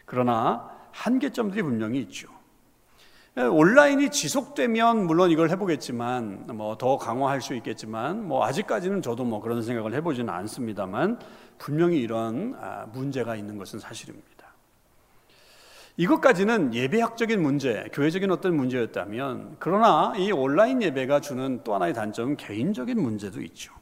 그러나 0.07 0.71
한계점들이 0.93 1.63
분명히 1.63 2.01
있죠. 2.01 2.29
예, 3.39 3.43
온라인이 3.43 4.11
지속되면 4.11 5.05
물론 5.07 5.31
이걸 5.31 5.51
해보겠지만 5.51 6.47
뭐 6.55 6.79
더 6.79 6.97
강화할 6.97 7.43
수 7.43 7.55
있겠지만 7.55 8.27
뭐 8.27 8.47
아직까지는 8.47 9.03
저도 9.03 9.25
뭐 9.25 9.43
그런 9.43 9.63
생각을 9.63 9.93
해보지는 9.93 10.33
않습니다만 10.33 11.19
분명히 11.59 11.99
이런 11.99 12.57
아, 12.59 12.87
문제가 12.95 13.37
있는 13.37 13.59
것은 13.59 13.79
사실입니다. 13.79 14.27
이것까지는 15.99 16.75
예배학적인 16.75 17.43
문제, 17.43 17.89
교회적인 17.93 18.31
어떤 18.31 18.57
문제였다면 18.57 19.57
그러나 19.59 20.15
이 20.17 20.33
온라인 20.33 20.83
예배가 20.83 21.21
주는 21.21 21.61
또 21.65 21.75
하나의 21.75 21.93
단점은 21.95 22.37
개인적인 22.37 23.01
문제도 23.01 23.41
있죠. 23.43 23.73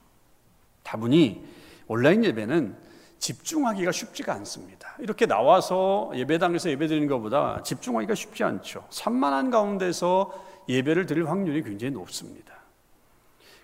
다분히 0.82 1.44
온라인 1.86 2.24
예배는 2.24 2.76
집중하기가 3.24 3.90
쉽지가 3.90 4.34
않습니다. 4.34 4.94
이렇게 4.98 5.24
나와서 5.24 6.12
예배당에서 6.14 6.68
예배 6.68 6.88
드리는 6.88 7.08
것보다 7.08 7.62
집중하기가 7.62 8.14
쉽지 8.14 8.44
않죠. 8.44 8.84
산만한 8.90 9.50
가운데서 9.50 10.30
예배를 10.68 11.06
드릴 11.06 11.26
확률이 11.26 11.62
굉장히 11.62 11.92
높습니다. 11.94 12.52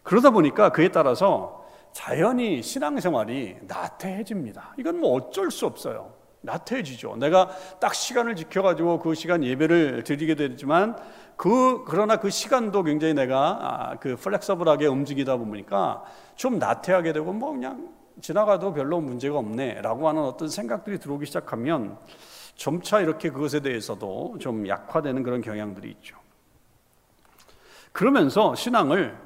그러다 0.02 0.30
보니까 0.30 0.70
그에 0.70 0.88
따라서 0.88 1.68
자연히 1.92 2.62
신앙생활이 2.62 3.58
나태해집니다. 3.66 4.76
이건 4.78 4.98
뭐 4.98 5.12
어쩔 5.12 5.50
수 5.50 5.66
없어요. 5.66 6.14
나태해지죠. 6.40 7.16
내가 7.16 7.50
딱 7.80 7.94
시간을 7.94 8.36
지켜가지고 8.36 9.00
그 9.00 9.14
시간 9.14 9.44
예배를 9.44 10.04
드리게 10.04 10.36
되지만 10.36 10.96
그 11.36 11.84
그러나 11.86 12.16
그 12.16 12.30
시간도 12.30 12.84
굉장히 12.84 13.12
내가 13.12 13.58
아, 13.60 13.96
그 13.96 14.16
플렉서블하게 14.16 14.86
움직이다 14.86 15.36
보니까 15.36 16.02
좀 16.34 16.58
나태하게 16.58 17.12
되고 17.12 17.30
뭐 17.34 17.52
그냥 17.52 17.99
지나가도 18.20 18.72
별로 18.72 19.00
문제가 19.00 19.38
없네라고 19.38 20.08
하는 20.08 20.22
어떤 20.22 20.48
생각들이 20.48 20.98
들어오기 20.98 21.26
시작하면 21.26 21.98
점차 22.54 23.00
이렇게 23.00 23.30
그것에 23.30 23.60
대해서도 23.60 24.36
좀 24.38 24.68
약화되는 24.68 25.22
그런 25.22 25.40
경향들이 25.40 25.90
있죠. 25.92 26.16
그러면서 27.92 28.54
신앙을 28.54 29.16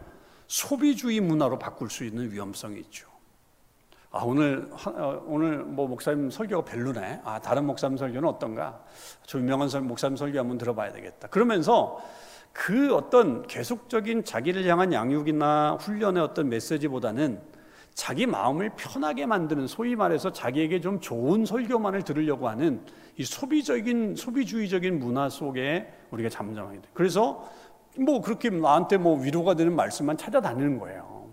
소비주의 0.46 1.20
문화로 1.20 1.59
바꿀 1.59 1.90
수 1.90 2.04
있는 2.04 2.30
위험성이 2.30 2.80
있죠. 2.80 3.09
아, 4.11 4.22
오늘, 4.24 4.70
어, 4.70 5.22
오늘 5.26 5.64
뭐 5.64 5.88
목사님 5.88 6.30
설교가 6.30 6.64
별로네. 6.64 7.22
아, 7.24 7.40
다른 7.40 7.64
목사님 7.64 7.96
설교는 7.96 8.28
어떤가? 8.28 8.85
저 9.26 9.38
유명한 9.38 9.68
목사님 9.88 10.16
설교 10.16 10.38
한번 10.38 10.57
들어봐야 10.57 10.92
되겠다. 10.92 11.26
그러면서 11.28 12.00
그 12.52 12.94
어떤 12.94 13.44
계속적인 13.48 14.22
자기를 14.22 14.64
향한 14.66 14.92
양육이나 14.92 15.78
훈련의 15.80 16.22
어떤 16.22 16.48
메시지보다는 16.48 17.53
자기 17.94 18.26
마음을 18.26 18.70
편하게 18.76 19.24
만드는 19.24 19.68
소위 19.68 19.94
말해서 19.94 20.33
자기에게 20.33 20.80
좀 20.80 21.00
좋은 21.00 21.46
설교만을 21.46 22.02
들으려고 22.02 22.48
하는 22.48 22.80
이 23.16 23.24
소비적인 23.24 24.16
소비주의적인 24.16 24.98
문화 24.98 25.28
속에 25.28 25.88
우리가 26.11 26.28
잠잠하게 26.28 26.80
돼. 26.80 26.88
그래서 26.92 27.48
뭐 27.96 28.20
그렇게 28.20 28.50
나한테 28.50 28.96
뭐 28.96 29.16
위로가 29.20 29.54
되는 29.54 29.76
말씀만 29.76 30.16
찾아다니는 30.16 30.80
거예요. 30.80 31.28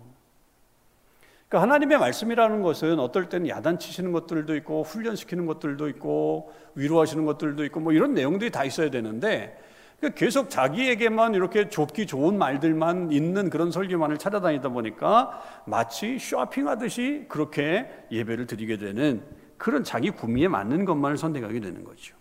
그러니까 1.48 1.62
하나님의 1.68 1.98
말씀이라는 1.98 2.62
것은 2.62 3.00
어떨 3.00 3.28
때는 3.28 3.48
야단치시는 3.48 4.12
것들도 4.12 4.54
있고 4.56 4.84
훈련시키는 4.84 5.44
것들도 5.46 5.88
있고 5.88 6.52
위로하시는 6.76 7.26
것들도 7.26 7.64
있고 7.64 7.80
뭐 7.80 7.92
이런 7.92 8.14
내용들이 8.14 8.52
다 8.52 8.64
있어야 8.64 8.88
되는데 8.88 9.60
그러니까 10.02 10.18
계속 10.18 10.50
자기에게만 10.50 11.34
이렇게 11.34 11.68
좋기 11.68 12.08
좋은 12.08 12.36
말들만 12.36 13.12
있는 13.12 13.48
그런 13.48 13.70
설교만을 13.70 14.18
찾아다니다 14.18 14.68
보니까 14.70 15.40
마치 15.64 16.18
쇼핑하듯이 16.18 17.26
그렇게 17.28 17.88
예배를 18.10 18.48
드리게 18.48 18.78
되는 18.78 19.22
그런 19.56 19.84
자기 19.84 20.10
구미에 20.10 20.48
맞는 20.48 20.86
것만을 20.86 21.16
선택하게 21.16 21.60
되는 21.60 21.84
거죠. 21.84 22.16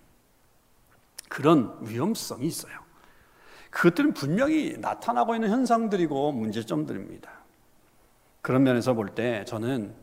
그런 1.28 1.76
위험성이 1.82 2.46
있어요. 2.46 2.72
그것들은 3.72 4.14
분명히 4.14 4.78
나타나고 4.78 5.34
있는 5.34 5.50
현상들이고 5.50 6.34
문제점들입니다. 6.34 7.32
그런 8.44 8.62
면에서 8.62 8.94
볼 8.94 9.16
때 9.16 9.44
저는 9.46 9.96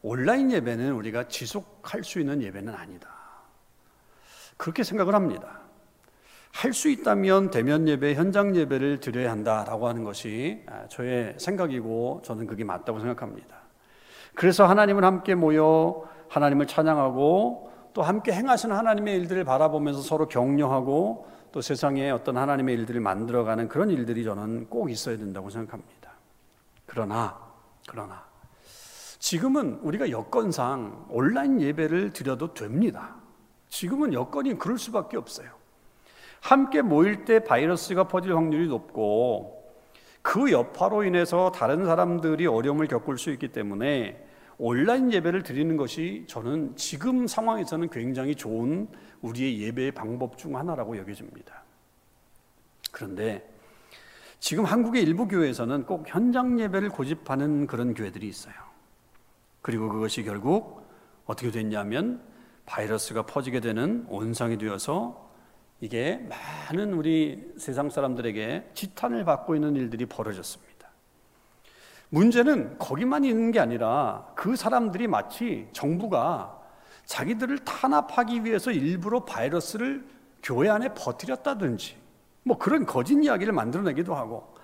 온라인 0.00 0.50
예배는 0.50 0.92
우리가 0.92 1.28
지속할 1.28 2.04
수 2.04 2.20
있는 2.20 2.40
예배는 2.40 2.74
아니다. 2.74 3.10
그렇게 4.56 4.82
생각을 4.82 5.14
합니다. 5.14 5.57
할 6.52 6.72
수 6.72 6.88
있다면 6.88 7.50
대면 7.50 7.86
예배, 7.86 8.14
현장 8.14 8.56
예배를 8.56 9.00
드려야 9.00 9.30
한다라고 9.30 9.88
하는 9.88 10.04
것이 10.04 10.62
아, 10.66 10.86
저의 10.88 11.34
생각이고 11.38 12.22
저는 12.24 12.46
그게 12.46 12.64
맞다고 12.64 12.98
생각합니다. 12.98 13.56
그래서 14.34 14.66
하나님을 14.66 15.04
함께 15.04 15.34
모여 15.34 16.04
하나님을 16.28 16.66
찬양하고 16.66 17.72
또 17.94 18.02
함께 18.02 18.32
행하시는 18.32 18.74
하나님의 18.74 19.16
일들을 19.16 19.44
바라보면서 19.44 20.00
서로 20.00 20.28
격려하고 20.28 21.28
또 21.50 21.60
세상에 21.60 22.10
어떤 22.10 22.36
하나님의 22.36 22.74
일들을 22.76 23.00
만들어가는 23.00 23.68
그런 23.68 23.90
일들이 23.90 24.22
저는 24.24 24.68
꼭 24.68 24.90
있어야 24.90 25.16
된다고 25.16 25.50
생각합니다. 25.50 26.12
그러나, 26.86 27.38
그러나, 27.88 28.24
지금은 29.18 29.80
우리가 29.82 30.10
여건상 30.10 31.06
온라인 31.10 31.60
예배를 31.60 32.12
드려도 32.12 32.54
됩니다. 32.54 33.16
지금은 33.68 34.12
여건이 34.12 34.58
그럴 34.58 34.78
수밖에 34.78 35.16
없어요. 35.16 35.57
함께 36.40 36.82
모일 36.82 37.24
때 37.24 37.40
바이러스가 37.40 38.08
퍼질 38.08 38.34
확률이 38.34 38.68
높고 38.68 39.58
그 40.22 40.52
여파로 40.52 41.04
인해서 41.04 41.52
다른 41.52 41.86
사람들이 41.86 42.46
어려움을 42.46 42.86
겪을 42.86 43.18
수 43.18 43.30
있기 43.30 43.48
때문에 43.48 44.24
온라인 44.58 45.12
예배를 45.12 45.42
드리는 45.42 45.76
것이 45.76 46.24
저는 46.26 46.74
지금 46.76 47.26
상황에서는 47.26 47.88
굉장히 47.90 48.34
좋은 48.34 48.88
우리의 49.22 49.60
예배의 49.62 49.92
방법 49.92 50.36
중 50.36 50.56
하나라고 50.56 50.96
여겨집니다. 50.98 51.62
그런데 52.90 53.48
지금 54.40 54.64
한국의 54.64 55.02
일부 55.02 55.28
교회에서는 55.28 55.84
꼭 55.84 56.04
현장 56.08 56.58
예배를 56.60 56.90
고집하는 56.90 57.66
그런 57.66 57.94
교회들이 57.94 58.26
있어요. 58.28 58.54
그리고 59.62 59.88
그것이 59.88 60.24
결국 60.24 60.82
어떻게 61.26 61.50
됐냐면 61.50 62.22
바이러스가 62.66 63.26
퍼지게 63.26 63.60
되는 63.60 64.06
온상이 64.08 64.58
되어서 64.58 65.27
이게 65.80 66.26
많은 66.28 66.92
우리 66.92 67.52
세상 67.56 67.88
사람들에게 67.88 68.70
지탄을 68.74 69.24
받고 69.24 69.54
있는 69.54 69.76
일들이 69.76 70.06
벌어졌습니다. 70.06 70.68
문제는 72.10 72.78
거기만 72.78 73.24
있는 73.24 73.52
게 73.52 73.60
아니라 73.60 74.26
그 74.34 74.56
사람들이 74.56 75.06
마치 75.06 75.68
정부가 75.72 76.58
자기들을 77.04 77.58
탄압하기 77.60 78.44
위해서 78.44 78.70
일부러 78.70 79.24
바이러스를 79.24 80.04
교회 80.42 80.68
안에 80.68 80.94
버티렸다든지 80.94 81.96
뭐 82.42 82.58
그런 82.58 82.86
거짓 82.86 83.22
이야기를 83.22 83.52
만들어내기도 83.52 84.14
하고 84.14 84.54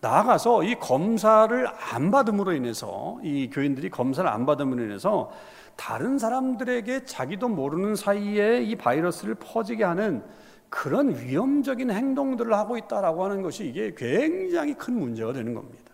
나아가서 0.00 0.64
이 0.64 0.74
검사를 0.76 1.66
안 1.92 2.10
받음으로 2.10 2.52
인해서 2.52 3.18
이 3.22 3.48
교인들이 3.50 3.88
검사를 3.88 4.28
안 4.28 4.46
받음으로 4.46 4.82
인해서 4.82 5.30
다른 5.76 6.18
사람들에게 6.18 7.04
자기도 7.04 7.48
모르는 7.48 7.94
사이에 7.94 8.62
이 8.62 8.76
바이러스를 8.76 9.36
퍼지게 9.36 9.84
하는 9.84 10.24
그런 10.72 11.14
위험적인 11.14 11.90
행동들을 11.90 12.54
하고 12.54 12.78
있다라고 12.78 13.24
하는 13.24 13.42
것이 13.42 13.66
이게 13.66 13.92
굉장히 13.94 14.72
큰 14.72 14.98
문제가 14.98 15.34
되는 15.34 15.52
겁니다. 15.52 15.92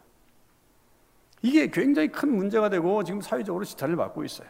이게 1.43 1.69
굉장히 1.69 2.07
큰 2.07 2.33
문제가 2.33 2.71
되고 2.71 3.03
지금 3.03 3.21
사회적으로 3.21 3.65
지탄을 3.65 3.97
받고 3.97 4.25
있어요. 4.25 4.47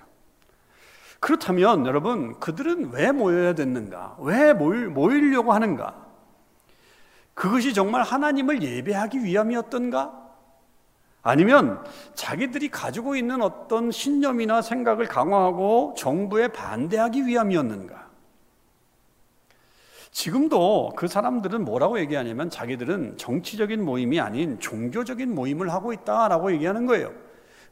그렇다면 1.19 1.87
여러분, 1.87 2.39
그들은 2.41 2.91
왜 2.93 3.11
모여야 3.11 3.55
됐는가? 3.55 4.19
왜 4.21 4.53
모일, 4.53 4.89
모이려고 4.89 5.55
하는가? 5.55 6.07
그것이 7.33 7.73
정말 7.73 8.03
하나님을 8.03 8.63
예배하기 8.63 9.25
위함이었던가? 9.25 10.13
아니면 11.23 11.83
자기들이 12.15 12.69
가지고 12.69 13.17
있는 13.17 13.41
어떤 13.41 13.91
신념이나 13.91 14.61
생각을 14.61 15.07
강화하고 15.07 15.95
정부에 15.97 16.49
반대하기 16.49 17.25
위함이었는가? 17.25 18.08
지금도 20.11 20.93
그 20.97 21.07
사람들은 21.07 21.65
뭐라고 21.65 21.99
얘기하냐면 22.01 22.51
자기들은 22.51 23.19
정치적인 23.19 23.85
모임이 23.85 24.21
아닌 24.21 24.59
종교적인 24.59 25.35
모임을 25.35 25.73
하고 25.73 25.93
있다라고 25.93 26.53
얘기하는 26.53 26.87
거예요. 26.87 27.13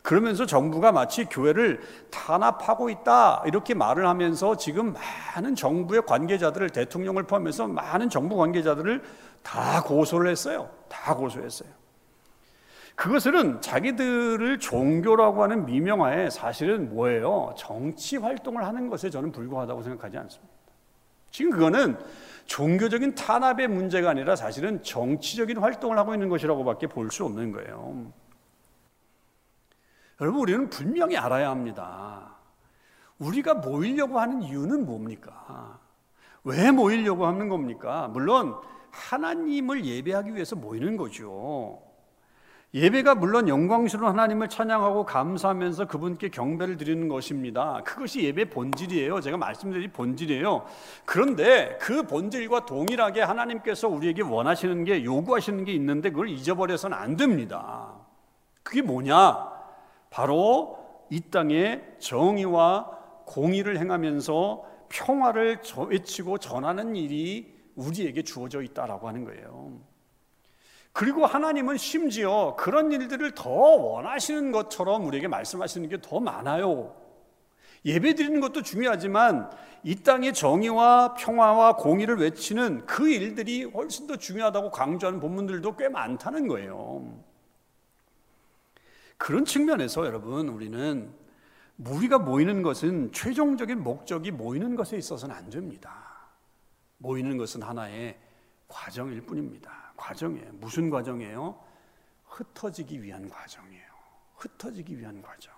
그러면서 0.02 0.46
정부가 0.46 0.92
마치 0.92 1.24
교회를 1.24 1.80
탄압하고 2.12 2.90
있다 2.90 3.42
이렇게 3.46 3.74
말을 3.74 4.06
하면서 4.06 4.56
지금 4.56 4.94
많은 5.34 5.56
정부의 5.56 6.02
관계자들을 6.06 6.70
대통령을 6.70 7.24
포함해서 7.24 7.66
많은 7.66 8.08
정부 8.08 8.36
관계자들을 8.36 9.02
다 9.42 9.82
고소를 9.82 10.30
했어요. 10.30 10.70
다 10.88 11.16
고소했어요. 11.16 11.68
그것은 12.94 13.60
자기들을 13.60 14.60
종교라고 14.60 15.42
하는 15.42 15.66
미명하에 15.66 16.30
사실은 16.30 16.88
뭐예요? 16.88 17.54
정치 17.58 18.16
활동을 18.16 18.64
하는 18.64 18.88
것에 18.88 19.10
저는 19.10 19.32
불과하다고 19.32 19.82
생각하지 19.82 20.18
않습니다. 20.18 20.54
지금 21.30 21.50
그거는 21.50 21.98
종교적인 22.46 23.14
탄압의 23.14 23.68
문제가 23.68 24.10
아니라 24.10 24.36
사실은 24.36 24.82
정치적인 24.82 25.58
활동을 25.58 25.98
하고 25.98 26.14
있는 26.14 26.28
것이라고밖에 26.28 26.86
볼 26.86 27.10
수 27.10 27.24
없는 27.24 27.52
거예요. 27.52 28.12
여러분, 30.20 30.40
우리는 30.40 30.70
분명히 30.70 31.16
알아야 31.16 31.50
합니다. 31.50 32.36
우리가 33.18 33.54
모이려고 33.54 34.18
하는 34.18 34.42
이유는 34.42 34.86
뭡니까? 34.86 35.78
왜 36.44 36.70
모이려고 36.70 37.26
하는 37.26 37.48
겁니까? 37.48 38.08
물론, 38.08 38.54
하나님을 38.90 39.84
예배하기 39.84 40.34
위해서 40.34 40.56
모이는 40.56 40.96
거죠. 40.96 41.82
예배가 42.76 43.14
물론 43.14 43.48
영광스러운 43.48 44.12
하나님을 44.12 44.50
찬양하고 44.50 45.06
감사하면서 45.06 45.86
그분께 45.86 46.28
경배를 46.28 46.76
드리는 46.76 47.08
것입니다. 47.08 47.80
그것이 47.86 48.22
예배 48.24 48.50
본질이에요. 48.50 49.22
제가 49.22 49.38
말씀드린 49.38 49.90
본질이에요. 49.92 50.66
그런데 51.06 51.78
그 51.80 52.02
본질과 52.02 52.66
동일하게 52.66 53.22
하나님께서 53.22 53.88
우리에게 53.88 54.20
원하시는 54.20 54.84
게 54.84 55.02
요구하시는 55.04 55.64
게 55.64 55.72
있는데 55.72 56.10
그걸 56.10 56.28
잊어버려서는 56.28 56.98
안 56.98 57.16
됩니다. 57.16 57.94
그게 58.62 58.82
뭐냐? 58.82 59.50
바로 60.10 60.78
이 61.08 61.18
땅에 61.30 61.82
정의와 61.98 62.90
공의를 63.24 63.78
행하면서 63.78 64.64
평화를 64.90 65.60
외치고 65.88 66.36
전하는 66.36 66.94
일이 66.94 67.54
우리에게 67.74 68.22
주어져 68.22 68.60
있다라고 68.60 69.08
하는 69.08 69.24
거예요. 69.24 69.95
그리고 70.96 71.26
하나님은 71.26 71.76
심지어 71.76 72.56
그런 72.58 72.90
일들을 72.90 73.32
더 73.32 73.50
원하시는 73.50 74.50
것처럼 74.50 75.04
우리에게 75.04 75.28
말씀하시는 75.28 75.90
게 75.90 75.98
더 76.00 76.20
많아요. 76.20 76.96
예배 77.84 78.14
드리는 78.14 78.40
것도 78.40 78.62
중요하지만 78.62 79.50
이 79.82 79.96
땅의 79.96 80.32
정의와 80.32 81.12
평화와 81.12 81.76
공의를 81.76 82.16
외치는 82.16 82.86
그 82.86 83.10
일들이 83.10 83.64
훨씬 83.64 84.06
더 84.06 84.16
중요하다고 84.16 84.70
강조하는 84.70 85.20
본문들도 85.20 85.76
꽤 85.76 85.90
많다는 85.90 86.48
거예요. 86.48 87.22
그런 89.18 89.44
측면에서 89.44 90.06
여러분 90.06 90.48
우리는 90.48 91.12
우리가 91.76 92.20
모이는 92.20 92.62
것은 92.62 93.12
최종적인 93.12 93.82
목적이 93.82 94.30
모이는 94.30 94.76
것에 94.76 94.96
있어서는 94.96 95.34
안 95.34 95.50
됩니다. 95.50 96.30
모이는 96.96 97.36
것은 97.36 97.60
하나의 97.60 98.16
과정일 98.66 99.20
뿐입니다. 99.26 99.85
과정이에요. 99.96 100.50
무슨 100.54 100.90
과정이에요? 100.90 101.58
흩어지기 102.26 103.02
위한 103.02 103.28
과정이에요. 103.28 103.86
흩어지기 104.36 104.98
위한 104.98 105.22
과정. 105.22 105.54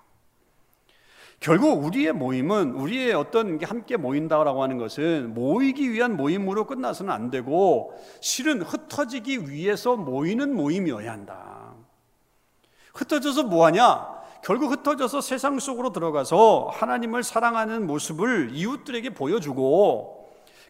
결국 1.40 1.84
우리의 1.84 2.12
모임은 2.12 2.72
우리의 2.72 3.12
어떤 3.12 3.62
함께 3.62 3.96
모인다라고 3.96 4.62
하는 4.62 4.76
것은 4.76 5.34
모이기 5.34 5.92
위한 5.92 6.16
모임으로 6.16 6.66
끝나서는 6.66 7.12
안 7.12 7.30
되고 7.30 7.96
실은 8.20 8.60
흩어지기 8.62 9.48
위해서 9.48 9.96
모이는 9.96 10.54
모임이어야 10.54 11.12
한다. 11.12 11.74
흩어져서 12.94 13.44
뭐 13.44 13.66
하냐? 13.66 14.18
결국 14.42 14.72
흩어져서 14.72 15.20
세상 15.20 15.60
속으로 15.60 15.92
들어가서 15.92 16.70
하나님을 16.72 17.22
사랑하는 17.22 17.86
모습을 17.86 18.50
이웃들에게 18.52 19.10
보여주고 19.10 20.17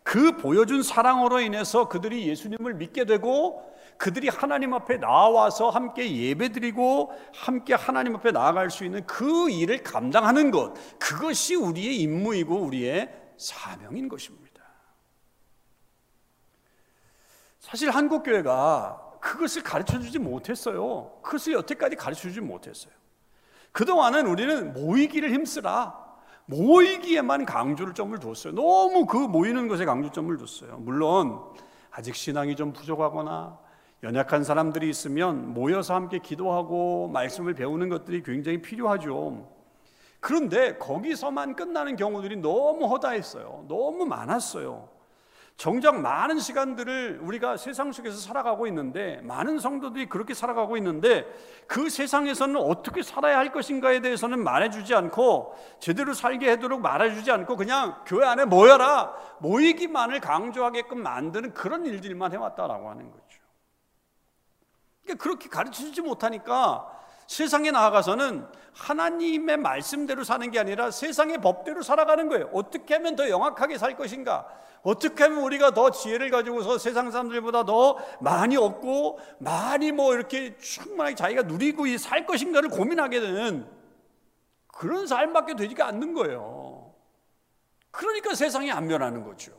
그 0.09 0.39
보여준 0.39 0.83
사랑으로 0.83 1.39
인해서 1.41 1.87
그들이 1.87 2.29
예수님을 2.29 2.73
믿게 2.77 3.05
되고 3.05 3.71
그들이 3.99 4.31
하나님 4.31 4.73
앞에 4.73 4.97
나와서 4.97 5.69
함께 5.69 6.11
예배드리고 6.11 7.13
함께 7.35 7.75
하나님 7.75 8.17
앞에 8.17 8.33
나아갈 8.33 8.71
수 8.71 8.87
있는 8.87 9.05
그 9.07 9.51
일을 9.51 9.83
감당하는 9.83 10.51
것 10.51 10.73
그것이 10.99 11.57
우리의 11.57 11.99
임무이고 12.01 12.57
우리의 12.57 13.13
사명인 13.37 14.09
것입니다. 14.09 14.63
사실 17.61 17.91
한국 17.91 18.23
교회가 18.23 19.19
그것을 19.21 19.63
가르쳐 19.63 20.01
주지 20.01 20.19
못했어요. 20.19 21.21
그것을 21.21 21.53
여태까지 21.53 21.97
가르쳐 21.97 22.23
주지 22.23 22.41
못했어요. 22.41 22.95
그동안은 23.73 24.27
우리는 24.27 24.73
모이기를 24.73 25.35
힘쓰라. 25.35 26.08
모이기에만 26.49 27.45
강조를 27.45 27.95
점을 27.95 28.19
뒀어요. 28.19 28.55
너무 28.55 29.05
그 29.07 29.17
모이는 29.17 29.69
것에 29.69 29.85
강조점을 29.85 30.35
뒀어요. 30.39 30.79
물론 30.79 31.41
아직 31.91 32.15
신앙이 32.15 32.57
좀 32.57 32.73
부족하거나 32.73 33.59
연약한 34.03 34.45
사람들이 34.45 34.89
있으면 34.89 35.53
모여서 35.53 35.95
함께 35.95 36.21
기도하고 36.21 37.09
말씀을 37.09 37.55
배우는 37.55 37.89
것들이 37.91 38.23
굉장히 38.23 38.63
필요하죠. 38.63 39.47
그런데 40.21 40.79
거기서만 40.79 41.55
끝나는 41.55 41.97
경우들이 41.97 42.37
너무 42.37 42.87
허다했어요. 42.87 43.67
너무 43.69 44.07
많았어요. 44.07 44.89
정작 45.59 46.01
많은 46.01 46.39
시간들을 46.39 47.19
우리가 47.21 47.57
세상 47.57 47.91
속에서 47.91 48.17
살아가고 48.17 48.69
있는데 48.69 49.21
많은 49.25 49.59
성도들이 49.59 50.09
그렇게 50.09 50.33
살아가고 50.33 50.77
있는데 50.77 51.27
그 51.67 51.91
세상에서는 51.91 52.57
어떻게 52.57 53.03
살아야 53.03 53.39
할 53.39 53.51
것인가에 53.51 54.01
대해서는 54.01 54.45
말해주지 54.45 54.95
않고 54.95 55.57
제대로 55.81 56.15
살게 56.15 56.51
하도록 56.51 56.81
말해주지 56.81 57.33
않고 57.33 57.57
그냥 57.57 58.01
교회 58.07 58.25
안에 58.25 58.45
모여라 58.45 59.13
모이기만을 59.41 60.21
강조하게끔 60.21 61.03
만드는 61.03 61.53
그런 61.55 61.85
일들만 61.87 62.33
해왔다라고 62.33 62.89
하는 62.89 63.11
거죠. 63.11 63.41
그러니까 65.03 65.21
그렇게 65.25 65.49
가르쳐주지 65.49 66.03
못하니까 66.03 66.98
세상에 67.29 67.71
나아가서는 67.71 68.47
하나님의 68.73 69.59
말씀대로 69.59 70.25
사는 70.25 70.51
게 70.51 70.59
아니라 70.59 70.91
세상의 70.91 71.39
법대로 71.43 71.83
살아가는 71.83 72.27
거예요. 72.29 72.49
어떻게 72.55 72.95
하면 72.95 73.17
더 73.17 73.29
영악하게 73.29 73.77
살 73.77 73.97
것인가? 73.97 74.49
어떻게 74.83 75.25
하면 75.25 75.43
우리가 75.43 75.73
더 75.73 75.91
지혜를 75.91 76.31
가지고서 76.31 76.79
세상 76.79 77.11
사람들보다 77.11 77.67
더 77.67 77.99
많이 78.21 78.57
얻고 78.57 79.21
많이 79.41 79.93
뭐 79.93 80.15
이렇게 80.15 80.57
충분하게 80.57 81.15
자기가 81.17 81.43
누리고 81.43 81.85
살 81.99 82.25
것인가를 82.25 82.71
고민하게 82.71 83.21
되는 83.21 83.69
그런 84.69 85.07
삶밖에 85.07 85.55
되지가 85.55 85.87
않는 85.87 86.15
거예요. 86.15 86.95
그러니까 87.91 88.35
세상이 88.35 88.73
안 88.73 88.89
변하는 88.89 89.23
거죠. 89.23 89.53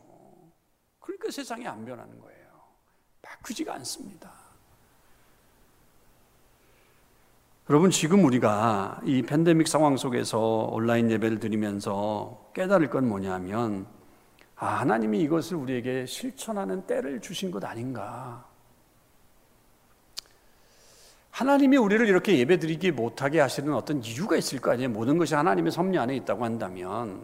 그러니까 1.00 1.30
세상이 1.30 1.68
안 1.68 1.86
변하는 1.86 2.20
거예요. 2.20 2.50
바꾸지가 3.22 3.76
않습니다. 3.76 4.39
여러분 7.70 7.92
지금 7.92 8.26
우리가 8.26 9.00
이 9.06 9.22
팬데믹 9.22 9.68
상황 9.68 9.96
속에서 9.96 10.40
온라인 10.72 11.12
예배를 11.12 11.40
드리면서 11.40 12.50
깨달을 12.56 12.90
건 12.90 13.08
뭐냐면 13.08 13.86
아, 14.56 14.80
하나님이 14.80 15.22
이것을 15.22 15.56
우리에게 15.58 16.08
실천하는 16.08 16.88
때를 16.88 17.22
주신 17.22 17.52
것 17.52 17.64
아닌가. 17.64 18.44
하나님이 21.30 21.78
우리를 21.78 22.08
이렇게 22.08 22.40
예배드리기 22.40 22.92
못하게 22.92 23.40
하시는 23.40 23.72
어떤 23.76 24.04
이유가 24.04 24.36
있을 24.36 24.60
거 24.60 24.72
아니에요. 24.72 24.90
모든 24.90 25.20
것이 25.20 25.36
하나님의 25.36 25.72
섭리 25.72 25.96
안에 26.00 26.16
있다고 26.16 26.44
한다면 26.44 27.22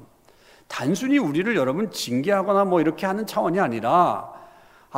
단순히 0.67 1.17
우리를 1.17 1.55
여러분 1.55 1.89
징계하거나 1.89 2.65
뭐 2.65 2.81
이렇게 2.81 3.07
하는 3.07 3.25
차원이 3.25 3.59
아니라 3.59 3.91
아, 3.91 4.34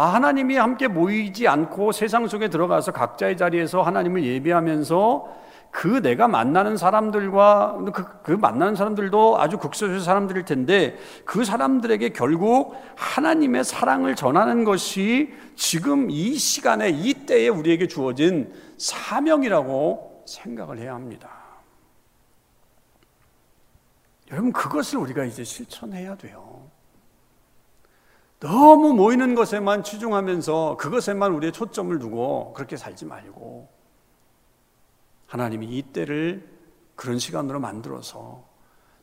하나님이 0.05 0.57
함께 0.57 0.87
모이지 0.87 1.47
않고 1.47 1.91
세상 1.91 2.27
속에 2.27 2.49
들어가서 2.49 2.91
각자의 2.91 3.37
자리에서 3.37 3.81
하나님을 3.81 4.23
예배하면서 4.23 5.47
그 5.71 6.01
내가 6.01 6.27
만나는 6.27 6.77
사람들과 6.77 7.77
그, 7.93 8.05
그 8.23 8.31
만나는 8.31 8.75
사람들도 8.75 9.39
아주 9.39 9.57
극소수의 9.57 10.01
사람들일 10.01 10.45
텐데 10.45 10.97
그 11.25 11.43
사람들에게 11.43 12.09
결국 12.09 12.75
하나님의 12.95 13.63
사랑을 13.63 14.15
전하는 14.15 14.63
것이 14.63 15.33
지금 15.55 16.09
이 16.09 16.35
시간에 16.35 16.89
이 16.89 17.13
때에 17.13 17.47
우리에게 17.47 17.87
주어진 17.87 18.53
사명이라고 18.77 20.23
생각을 20.25 20.77
해야 20.79 20.93
합니다. 20.93 21.29
여러분 24.31 24.51
그것을 24.51 24.99
우리가 24.99 25.25
이제 25.25 25.43
실천해야 25.43 26.15
돼요. 26.15 26.66
너무 28.39 28.93
모이는 28.93 29.33
것에만 29.33 29.83
치중하면서 29.83 30.77
그것에만 30.77 31.33
우리의 31.33 31.51
초점을 31.51 31.97
두고 31.97 32.53
그렇게 32.53 32.77
살지 32.77 33.05
말고 33.05 33.67
하나님이 35.25 35.65
이 35.67 35.81
때를 35.81 36.47
그런 36.95 37.17
시간으로 37.19 37.59
만들어서 37.59 38.43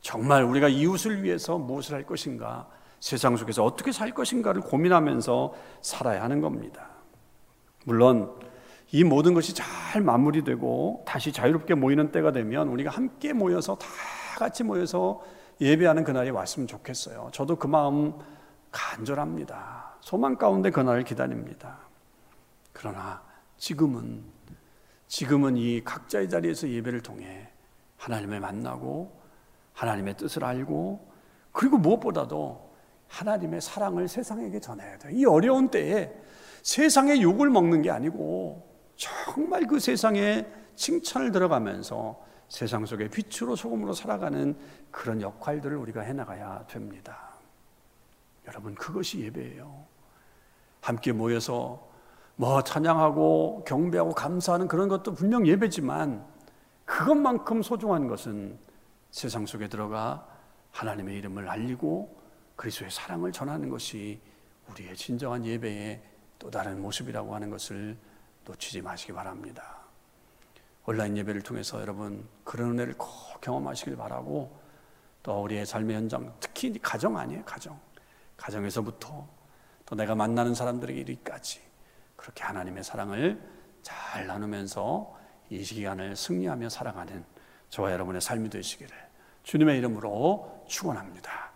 정말 0.01 0.43
우리가 0.43 0.67
이웃을 0.69 1.23
위해서 1.23 1.57
무엇을 1.57 1.95
할 1.95 2.05
것인가, 2.05 2.67
세상 2.99 3.35
속에서 3.35 3.63
어떻게 3.63 3.91
살 3.91 4.11
것인가를 4.11 4.61
고민하면서 4.61 5.53
살아야 5.81 6.23
하는 6.23 6.41
겁니다. 6.41 6.89
물론 7.85 8.35
이 8.91 9.03
모든 9.03 9.33
것이 9.33 9.53
잘 9.53 10.01
마무리되고 10.01 11.03
다시 11.05 11.31
자유롭게 11.31 11.75
모이는 11.75 12.11
때가 12.11 12.31
되면 12.31 12.69
우리가 12.69 12.91
함께 12.91 13.33
모여서 13.33 13.75
다 13.75 13.87
같이 14.37 14.63
모여서 14.63 15.21
예배하는 15.59 16.03
그날이 16.03 16.29
왔으면 16.29 16.67
좋겠어요. 16.67 17.29
저도 17.31 17.55
그 17.55 17.67
마음 17.67 18.13
간절합니다. 18.75 19.95
소망 20.01 20.35
가운데 20.35 20.69
그날을 20.69 21.05
기다립니다. 21.05 21.79
그러나 22.73 23.23
지금은 23.57 24.21
지금은 25.07 25.55
이 25.55 25.81
각자의 25.83 26.29
자리에서 26.29 26.67
예배를 26.67 27.01
통해 27.01 27.49
하나님을 27.97 28.41
만나고 28.41 29.21
하나님의 29.73 30.17
뜻을 30.17 30.43
알고 30.43 31.09
그리고 31.53 31.77
무엇보다도 31.77 32.75
하나님의 33.07 33.61
사랑을 33.61 34.09
세상에게 34.09 34.59
전해야 34.59 34.97
돼요. 34.97 35.13
이 35.15 35.25
어려운 35.25 35.69
때에 35.69 36.11
세상의 36.63 37.21
욕을 37.21 37.49
먹는 37.49 37.81
게 37.81 37.91
아니고 37.91 38.67
정말 38.95 39.67
그 39.67 39.79
세상에 39.79 40.45
칭찬을 40.75 41.31
들어가면서 41.31 42.21
세상 42.49 42.85
속에 42.85 43.09
빛으로 43.09 43.55
소금으로 43.55 43.93
살아가는 43.93 44.57
그런 44.91 45.21
역할들을 45.21 45.77
우리가 45.77 46.01
해나가야 46.01 46.65
됩니다. 46.67 47.34
여러분, 48.47 48.75
그것이 48.75 49.21
예배예요. 49.21 49.85
함께 50.81 51.11
모여서 51.11 51.87
뭐 52.35 52.61
찬양하고 52.63 53.63
경배하고 53.65 54.11
감사하는 54.11 54.67
그런 54.67 54.87
것도 54.87 55.13
분명 55.13 55.47
예배지만 55.47 56.25
그것만큼 56.85 57.61
소중한 57.61 58.07
것은 58.07 58.59
세상 59.09 59.45
속에 59.45 59.67
들어가 59.67 60.27
하나님의 60.71 61.17
이름을 61.17 61.47
알리고 61.47 62.15
그리스도의 62.55 62.91
사랑을 62.91 63.31
전하는 63.31 63.69
것이 63.69 64.21
우리의 64.69 64.95
진정한 64.95 65.45
예배의 65.45 66.03
또 66.37 66.51
다른 66.51 66.81
모습이라고 66.81 67.33
하는 67.33 67.49
것을 67.49 67.97
놓치지 68.45 68.81
마시기 68.81 69.13
바랍니다. 69.13 69.85
온라인 70.85 71.17
예배를 71.17 71.41
통해서 71.41 71.81
여러분 71.81 72.27
그런 72.43 72.71
은혜를 72.71 72.95
꼭 72.97 73.41
경험하시길 73.41 73.95
바라고 73.95 74.55
또 75.23 75.41
우리의 75.43 75.65
삶의 75.65 75.95
현장 75.95 76.31
특히 76.39 76.77
가정 76.79 77.17
아니에요 77.17 77.43
가정 77.43 77.79
가정에서부터 78.37 79.27
또 79.85 79.95
내가 79.95 80.15
만나는 80.15 80.55
사람들에게 80.55 80.99
이르기까지 80.99 81.61
그렇게 82.15 82.43
하나님의 82.43 82.83
사랑을 82.83 83.41
잘 83.81 84.27
나누면서 84.27 85.15
이 85.49 85.63
시간을 85.63 86.15
승리하며 86.15 86.69
살아가는 86.69 87.23
저와 87.69 87.91
여러분의 87.91 88.21
삶이 88.21 88.49
되시기를 88.49 88.91
주님의 89.43 89.77
이름으로 89.77 90.65
축원합니다. 90.67 91.51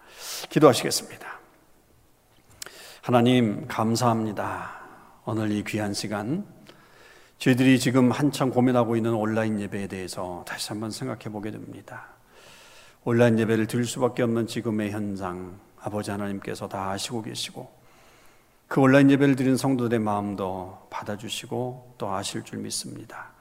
기도하시겠습니다. 0.49 1.39
하나님 3.01 3.67
감사합니다. 3.67 4.79
오늘 5.25 5.51
이 5.51 5.63
귀한 5.63 5.93
시간 5.93 6.45
저희들이 7.39 7.79
지금 7.79 8.11
한참 8.11 8.51
고민하고 8.51 8.95
있는 8.97 9.13
온라인 9.13 9.59
예배에 9.59 9.87
대해서 9.87 10.43
다시 10.45 10.69
한번 10.69 10.91
생각해 10.91 11.29
보게 11.31 11.51
됩니다. 11.51 12.09
온라인 13.05 13.39
예배를 13.39 13.65
드릴 13.65 13.85
수밖에 13.85 14.23
없는 14.23 14.45
지금의 14.45 14.91
현장 14.91 15.57
아버지 15.81 16.11
하나님께서 16.11 16.67
다 16.67 16.91
아시고 16.91 17.21
계시고 17.21 17.79
그 18.67 18.81
온라인 18.81 19.09
예배를 19.09 19.35
드리는 19.35 19.57
성도들의 19.57 19.99
마음도 19.99 20.87
받아주시고 20.89 21.95
또 21.97 22.11
아실 22.13 22.43
줄 22.43 22.59
믿습니다. 22.59 23.31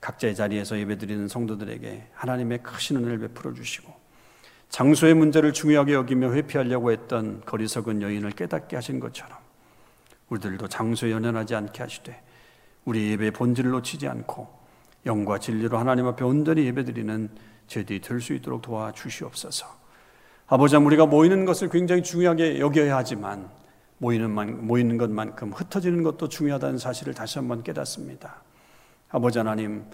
각자의 0.00 0.34
자리에서 0.34 0.78
예배 0.78 0.98
드리는 0.98 1.28
성도들에게 1.28 2.10
하나님의 2.14 2.62
크신 2.62 2.96
은혜를 2.96 3.18
베풀어 3.18 3.52
주시고 3.54 3.92
장소의 4.68 5.14
문제를 5.14 5.52
중요하게 5.52 5.94
여기며 5.94 6.32
회피하려고 6.32 6.90
했던 6.90 7.42
거리석은 7.44 8.02
여인을 8.02 8.32
깨닫게 8.32 8.76
하신 8.76 9.00
것처럼 9.00 9.38
우리들도 10.30 10.68
장소에 10.68 11.10
연연하지 11.12 11.54
않게 11.54 11.82
하시되 11.82 12.22
우리 12.84 13.10
예배의 13.12 13.30
본질을 13.32 13.70
놓치지 13.70 14.08
않고 14.08 14.48
영과 15.06 15.38
진리로 15.38 15.78
하나님 15.78 16.06
앞에 16.06 16.24
온전히 16.24 16.64
예배드리는 16.66 17.30
저희들이 17.66 18.00
될 18.00 18.20
수 18.20 18.34
있도록 18.34 18.62
도와주시옵소서. 18.62 19.83
아버지 20.46 20.76
우리가 20.76 21.06
모이는 21.06 21.46
것을 21.46 21.70
굉장히 21.70 22.02
중요하게 22.02 22.60
여겨야 22.60 22.96
하지만 22.96 23.48
모이는, 23.98 24.30
만, 24.30 24.66
모이는 24.66 24.98
것만큼 24.98 25.52
흩어지는 25.52 26.02
것도 26.02 26.28
중요하다는 26.28 26.76
사실을 26.78 27.14
다시 27.14 27.38
한번 27.38 27.62
깨닫습니다. 27.62 28.42
아버지 29.08 29.38
하나님, 29.38 29.84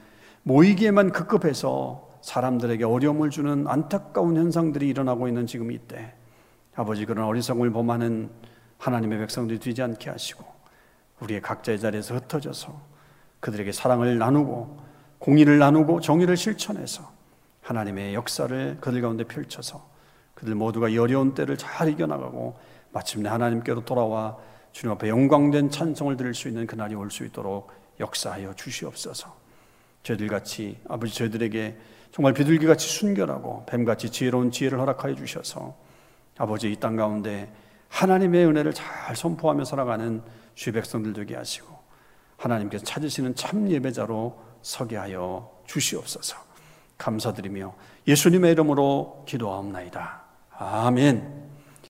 모이기에만 0.43 1.13
급급해서 1.13 2.11
사람들에게 2.23 2.85
어려움을 2.85 3.31
주는 3.31 3.67
안타까운 3.69 4.37
현상들이 4.37 4.89
일어나고 4.89 5.29
있는 5.29 5.47
지금 5.47 5.71
이때, 5.71 6.15
아버지 6.75 7.07
그런 7.07 7.27
어리석음을 7.27 7.71
범하는 7.71 8.31
하나님의 8.79 9.19
백성들이 9.21 9.61
되지 9.61 9.83
않게 9.83 10.11
하시고, 10.11 10.45
우리의 11.21 11.43
각자의 11.43 11.79
자리에서 11.79 12.17
흩어져서 12.17 12.81
그들에게 13.39 13.71
사랑을 13.73 14.19
나누고 14.19 14.79
공의를 15.19 15.59
나누고 15.59 16.01
정의를 16.01 16.37
실천해서 16.37 17.13
하나님의 17.63 18.15
역사를 18.15 18.79
그들 18.81 19.03
가운데 19.03 19.25
펼쳐서 19.25 19.89
그들 20.41 20.55
모두가 20.55 20.89
이 20.89 20.97
어려운 20.99 21.35
때를 21.35 21.57
잘 21.59 21.89
이겨나가고 21.91 22.57
마침내 22.93 23.29
하나님께로 23.29 23.85
돌아와 23.85 24.37
주님 24.73 24.93
앞에 24.95 25.09
영광된 25.09 25.71
찬송을 25.71 26.17
드릴 26.17 26.35
수 26.35 26.49
있는 26.49 26.67
그날이 26.67 26.95
올 26.95 27.11
수 27.11 27.25
있도록 27.25 27.71
역사하여 28.01 28.55
주시옵소서. 28.55 29.37
저희들 30.03 30.29
같이 30.29 30.79
아버지 30.89 31.15
저희들에게 31.15 31.77
정말 32.13 32.33
비둘기 32.33 32.67
같이 32.67 32.89
순결하고 32.89 33.67
뱀같이 33.67 34.11
지혜로운 34.11 34.51
지혜를 34.51 34.81
허락하여 34.81 35.15
주셔서 35.15 35.77
아버지 36.39 36.73
이 36.73 36.77
땅 36.77 36.97
가운데 36.97 37.53
하나님의 37.91 38.47
은혜를 38.47 38.73
잘 38.73 39.15
선포하며 39.15 39.65
살아가는 39.65 40.23
주의 40.55 40.73
백성들 40.73 41.13
되게 41.13 41.37
하시고 41.37 41.69
하나님께서 42.39 42.85
찾으시는 42.87 43.35
참 43.35 43.71
예배자로 43.71 44.41
서게 44.63 44.97
하여 44.97 45.51
주시옵소서. 45.67 46.37
감사드리며 46.97 47.75
예수님의 48.07 48.53
이름으로 48.53 49.25
기도하옵나이다. 49.29 50.20
아멘. 50.61 51.23